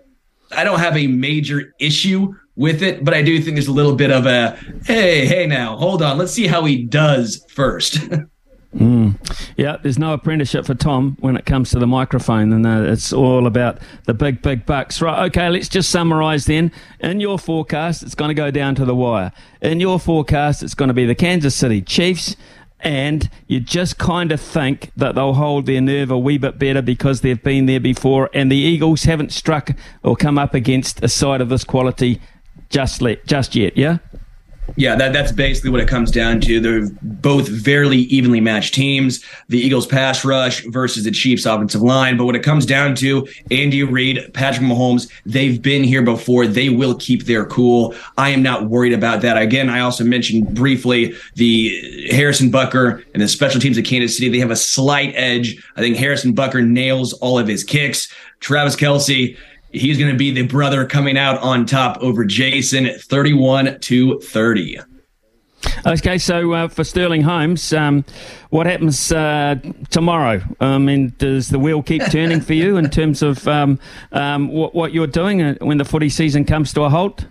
I 0.50 0.64
don't 0.64 0.80
have 0.80 0.96
a 0.96 1.06
major 1.06 1.74
issue 1.78 2.34
with 2.56 2.82
it, 2.82 3.04
but 3.04 3.14
I 3.14 3.22
do 3.22 3.40
think 3.40 3.56
there's 3.56 3.68
a 3.68 3.72
little 3.72 3.94
bit 3.94 4.10
of 4.10 4.26
a 4.26 4.56
hey, 4.84 5.26
hey, 5.26 5.46
now 5.46 5.76
hold 5.76 6.02
on, 6.02 6.18
let's 6.18 6.32
see 6.32 6.46
how 6.46 6.64
he 6.64 6.84
does 6.84 7.44
first. 7.50 7.98
Mm. 8.74 9.14
Yeah, 9.56 9.76
there's 9.82 9.98
no 9.98 10.12
apprenticeship 10.14 10.66
for 10.66 10.74
Tom 10.74 11.16
when 11.20 11.36
it 11.36 11.46
comes 11.46 11.70
to 11.70 11.78
the 11.78 11.86
microphone, 11.86 12.52
and 12.52 12.66
uh, 12.66 12.90
it's 12.90 13.12
all 13.12 13.46
about 13.46 13.78
the 14.06 14.14
big, 14.14 14.42
big 14.42 14.66
bucks. 14.66 15.00
Right, 15.00 15.26
okay, 15.26 15.48
let's 15.48 15.68
just 15.68 15.90
summarise 15.90 16.46
then. 16.46 16.72
In 17.00 17.20
your 17.20 17.38
forecast, 17.38 18.02
it's 18.02 18.14
going 18.14 18.30
to 18.30 18.34
go 18.34 18.50
down 18.50 18.74
to 18.76 18.84
the 18.84 18.94
wire. 18.94 19.32
In 19.60 19.80
your 19.80 20.00
forecast, 20.00 20.62
it's 20.62 20.74
going 20.74 20.88
to 20.88 20.94
be 20.94 21.06
the 21.06 21.14
Kansas 21.14 21.54
City 21.54 21.82
Chiefs, 21.82 22.36
and 22.80 23.30
you 23.46 23.60
just 23.60 23.96
kind 23.96 24.32
of 24.32 24.40
think 24.40 24.90
that 24.96 25.14
they'll 25.14 25.34
hold 25.34 25.66
their 25.66 25.80
nerve 25.80 26.10
a 26.10 26.18
wee 26.18 26.38
bit 26.38 26.58
better 26.58 26.82
because 26.82 27.20
they've 27.20 27.42
been 27.42 27.66
there 27.66 27.80
before, 27.80 28.28
and 28.34 28.50
the 28.50 28.56
Eagles 28.56 29.04
haven't 29.04 29.32
struck 29.32 29.70
or 30.02 30.16
come 30.16 30.36
up 30.36 30.52
against 30.52 31.02
a 31.02 31.08
side 31.08 31.40
of 31.40 31.48
this 31.48 31.64
quality 31.64 32.20
just, 32.70 33.00
let, 33.00 33.24
just 33.24 33.54
yet, 33.54 33.76
yeah? 33.76 33.98
Yeah, 34.76 34.96
that, 34.96 35.12
that's 35.12 35.30
basically 35.30 35.70
what 35.70 35.80
it 35.80 35.88
comes 35.88 36.10
down 36.10 36.40
to. 36.42 36.58
They're 36.58 36.88
both 37.02 37.48
very 37.48 37.98
evenly 37.98 38.40
matched 38.40 38.74
teams. 38.74 39.24
The 39.48 39.58
Eagles 39.58 39.86
pass 39.86 40.24
rush 40.24 40.64
versus 40.64 41.04
the 41.04 41.10
Chiefs 41.10 41.46
offensive 41.46 41.82
line. 41.82 42.16
But 42.16 42.24
when 42.24 42.34
it 42.34 42.42
comes 42.42 42.64
down 42.64 42.94
to 42.96 43.28
Andy 43.50 43.82
Reid, 43.82 44.32
Patrick 44.32 44.66
Mahomes, 44.66 45.10
they've 45.26 45.60
been 45.60 45.84
here 45.84 46.02
before. 46.02 46.46
They 46.46 46.70
will 46.70 46.94
keep 46.94 47.24
their 47.24 47.44
cool. 47.46 47.94
I 48.16 48.30
am 48.30 48.42
not 48.42 48.68
worried 48.68 48.94
about 48.94 49.20
that. 49.22 49.36
Again, 49.36 49.68
I 49.68 49.80
also 49.80 50.02
mentioned 50.02 50.54
briefly 50.54 51.14
the 51.34 52.08
Harrison 52.10 52.50
Butker 52.50 53.04
and 53.12 53.22
the 53.22 53.28
special 53.28 53.60
teams 53.60 53.78
of 53.78 53.84
Kansas 53.84 54.16
City. 54.16 54.30
They 54.30 54.38
have 54.38 54.50
a 54.50 54.56
slight 54.56 55.12
edge. 55.14 55.62
I 55.76 55.80
think 55.80 55.96
Harrison 55.96 56.34
Butker 56.34 56.66
nails 56.66 57.12
all 57.14 57.38
of 57.38 57.46
his 57.46 57.64
kicks. 57.64 58.12
Travis 58.40 58.76
Kelce, 58.76 59.36
He's 59.74 59.98
going 59.98 60.12
to 60.12 60.16
be 60.16 60.30
the 60.30 60.42
brother 60.42 60.86
coming 60.86 61.18
out 61.18 61.38
on 61.40 61.66
top 61.66 61.98
over 62.00 62.24
Jason, 62.24 62.96
31 62.98 63.80
to 63.80 64.20
30. 64.20 64.78
Okay, 65.86 66.18
so 66.18 66.52
uh, 66.52 66.68
for 66.68 66.84
Sterling 66.84 67.22
Holmes, 67.22 67.72
um, 67.72 68.04
what 68.50 68.66
happens 68.66 69.10
uh, 69.10 69.56
tomorrow? 69.90 70.40
I 70.60 70.78
mean, 70.78 71.14
does 71.18 71.48
the 71.48 71.58
wheel 71.58 71.82
keep 71.82 72.02
turning 72.10 72.40
for 72.40 72.54
you 72.54 72.76
in 72.76 72.88
terms 72.90 73.22
of 73.22 73.46
um, 73.48 73.78
um, 74.12 74.48
what, 74.48 74.74
what, 74.74 74.92
you're 74.92 75.06
doing 75.06 75.42
uh, 75.42 75.54
when 75.60 75.78
the 75.78 75.84
footy 75.84 76.08
season 76.08 76.44
comes 76.44 76.72
to 76.74 76.82
a 76.82 76.88
halt? 76.88 77.26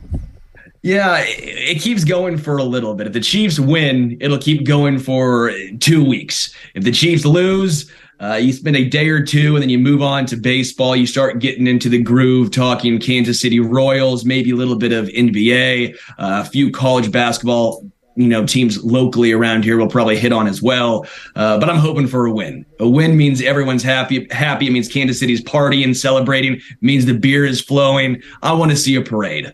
Yeah, 0.81 1.19
it, 1.19 1.77
it 1.77 1.81
keeps 1.81 2.03
going 2.03 2.37
for 2.37 2.57
a 2.57 2.63
little 2.63 2.93
bit. 2.93 3.07
If 3.07 3.13
the 3.13 3.21
Chiefs 3.21 3.59
win, 3.59 4.17
it'll 4.19 4.37
keep 4.37 4.65
going 4.65 4.99
for 4.99 5.51
two 5.79 6.03
weeks. 6.03 6.53
If 6.73 6.83
the 6.83 6.91
Chiefs 6.91 7.25
lose, 7.25 7.89
uh, 8.23 8.35
you 8.35 8.53
spend 8.53 8.75
a 8.77 8.85
day 8.85 9.09
or 9.09 9.21
two 9.21 9.55
and 9.55 9.61
then 9.61 9.69
you 9.69 9.77
move 9.77 10.01
on 10.01 10.25
to 10.27 10.37
baseball. 10.37 10.95
You 10.95 11.05
start 11.05 11.39
getting 11.39 11.67
into 11.67 11.89
the 11.89 12.01
groove, 12.01 12.51
talking 12.51 12.97
Kansas 12.99 13.41
City 13.41 13.59
Royals, 13.59 14.23
maybe 14.23 14.51
a 14.51 14.55
little 14.55 14.77
bit 14.77 14.93
of 14.93 15.07
NBA, 15.07 15.95
uh, 16.17 16.43
a 16.45 16.45
few 16.45 16.71
college 16.71 17.11
basketball. 17.11 17.83
You 18.15 18.27
know, 18.27 18.45
teams 18.45 18.81
locally 18.83 19.31
around 19.31 19.63
here 19.63 19.77
will 19.77 19.89
probably 19.89 20.15
hit 20.15 20.31
on 20.31 20.47
as 20.47 20.61
well. 20.61 21.05
Uh, 21.35 21.59
but 21.59 21.69
I'm 21.69 21.79
hoping 21.79 22.07
for 22.07 22.25
a 22.27 22.31
win. 22.31 22.65
A 22.79 22.87
win 22.87 23.17
means 23.17 23.41
everyone's 23.41 23.83
happy. 23.83 24.27
Happy. 24.31 24.67
It 24.67 24.71
means 24.71 24.87
Kansas 24.87 25.19
City's 25.19 25.43
partying, 25.43 25.95
celebrating. 25.95 26.53
It 26.53 26.61
means 26.79 27.05
the 27.05 27.17
beer 27.17 27.43
is 27.43 27.59
flowing. 27.59 28.21
I 28.41 28.53
want 28.53 28.71
to 28.71 28.77
see 28.77 28.95
a 28.95 29.01
parade. 29.01 29.51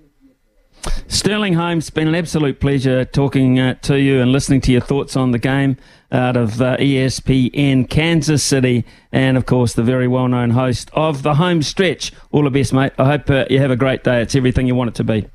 Sterling 1.08 1.54
Holmes, 1.54 1.86
it's 1.86 1.90
been 1.90 2.08
an 2.08 2.16
absolute 2.16 2.60
pleasure 2.60 3.06
talking 3.06 3.60
uh, 3.60 3.74
to 3.82 4.00
you 4.00 4.22
and 4.22 4.32
listening 4.32 4.62
to 4.62 4.72
your 4.72 4.82
thoughts 4.82 5.16
on 5.16 5.32
the 5.32 5.40
game 5.40 5.78
out 6.12 6.38
of 6.38 6.62
uh, 6.62 6.78
ESPN 6.78 7.90
Kansas 7.90 8.44
City, 8.44 8.86
and 9.12 9.38
of 9.38 9.46
course 9.46 9.74
the 9.74 9.84
very 9.84 10.08
well-known 10.08 10.52
host 10.52 10.90
of 10.94 11.24
the 11.24 11.36
Home 11.36 11.62
Stretch. 11.62 12.12
All 12.32 12.44
the 12.44 12.50
best, 12.50 12.74
mate. 12.74 12.94
I 12.98 13.06
hope 13.06 13.30
uh, 13.30 13.46
you 13.50 13.60
have 13.60 13.72
a 13.72 13.76
great 13.76 14.04
day. 14.04 14.22
It's 14.22 14.36
everything 14.36 14.68
you 14.68 14.76
want 14.76 14.90
it 14.90 14.96
to 14.96 15.04
be. 15.04 15.28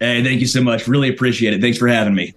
Hey, 0.00 0.22
thank 0.22 0.40
you 0.40 0.46
so 0.46 0.62
much. 0.62 0.86
Really 0.86 1.08
appreciate 1.08 1.54
it. 1.54 1.60
Thanks 1.60 1.78
for 1.78 1.88
having 1.88 2.14
me. 2.14 2.34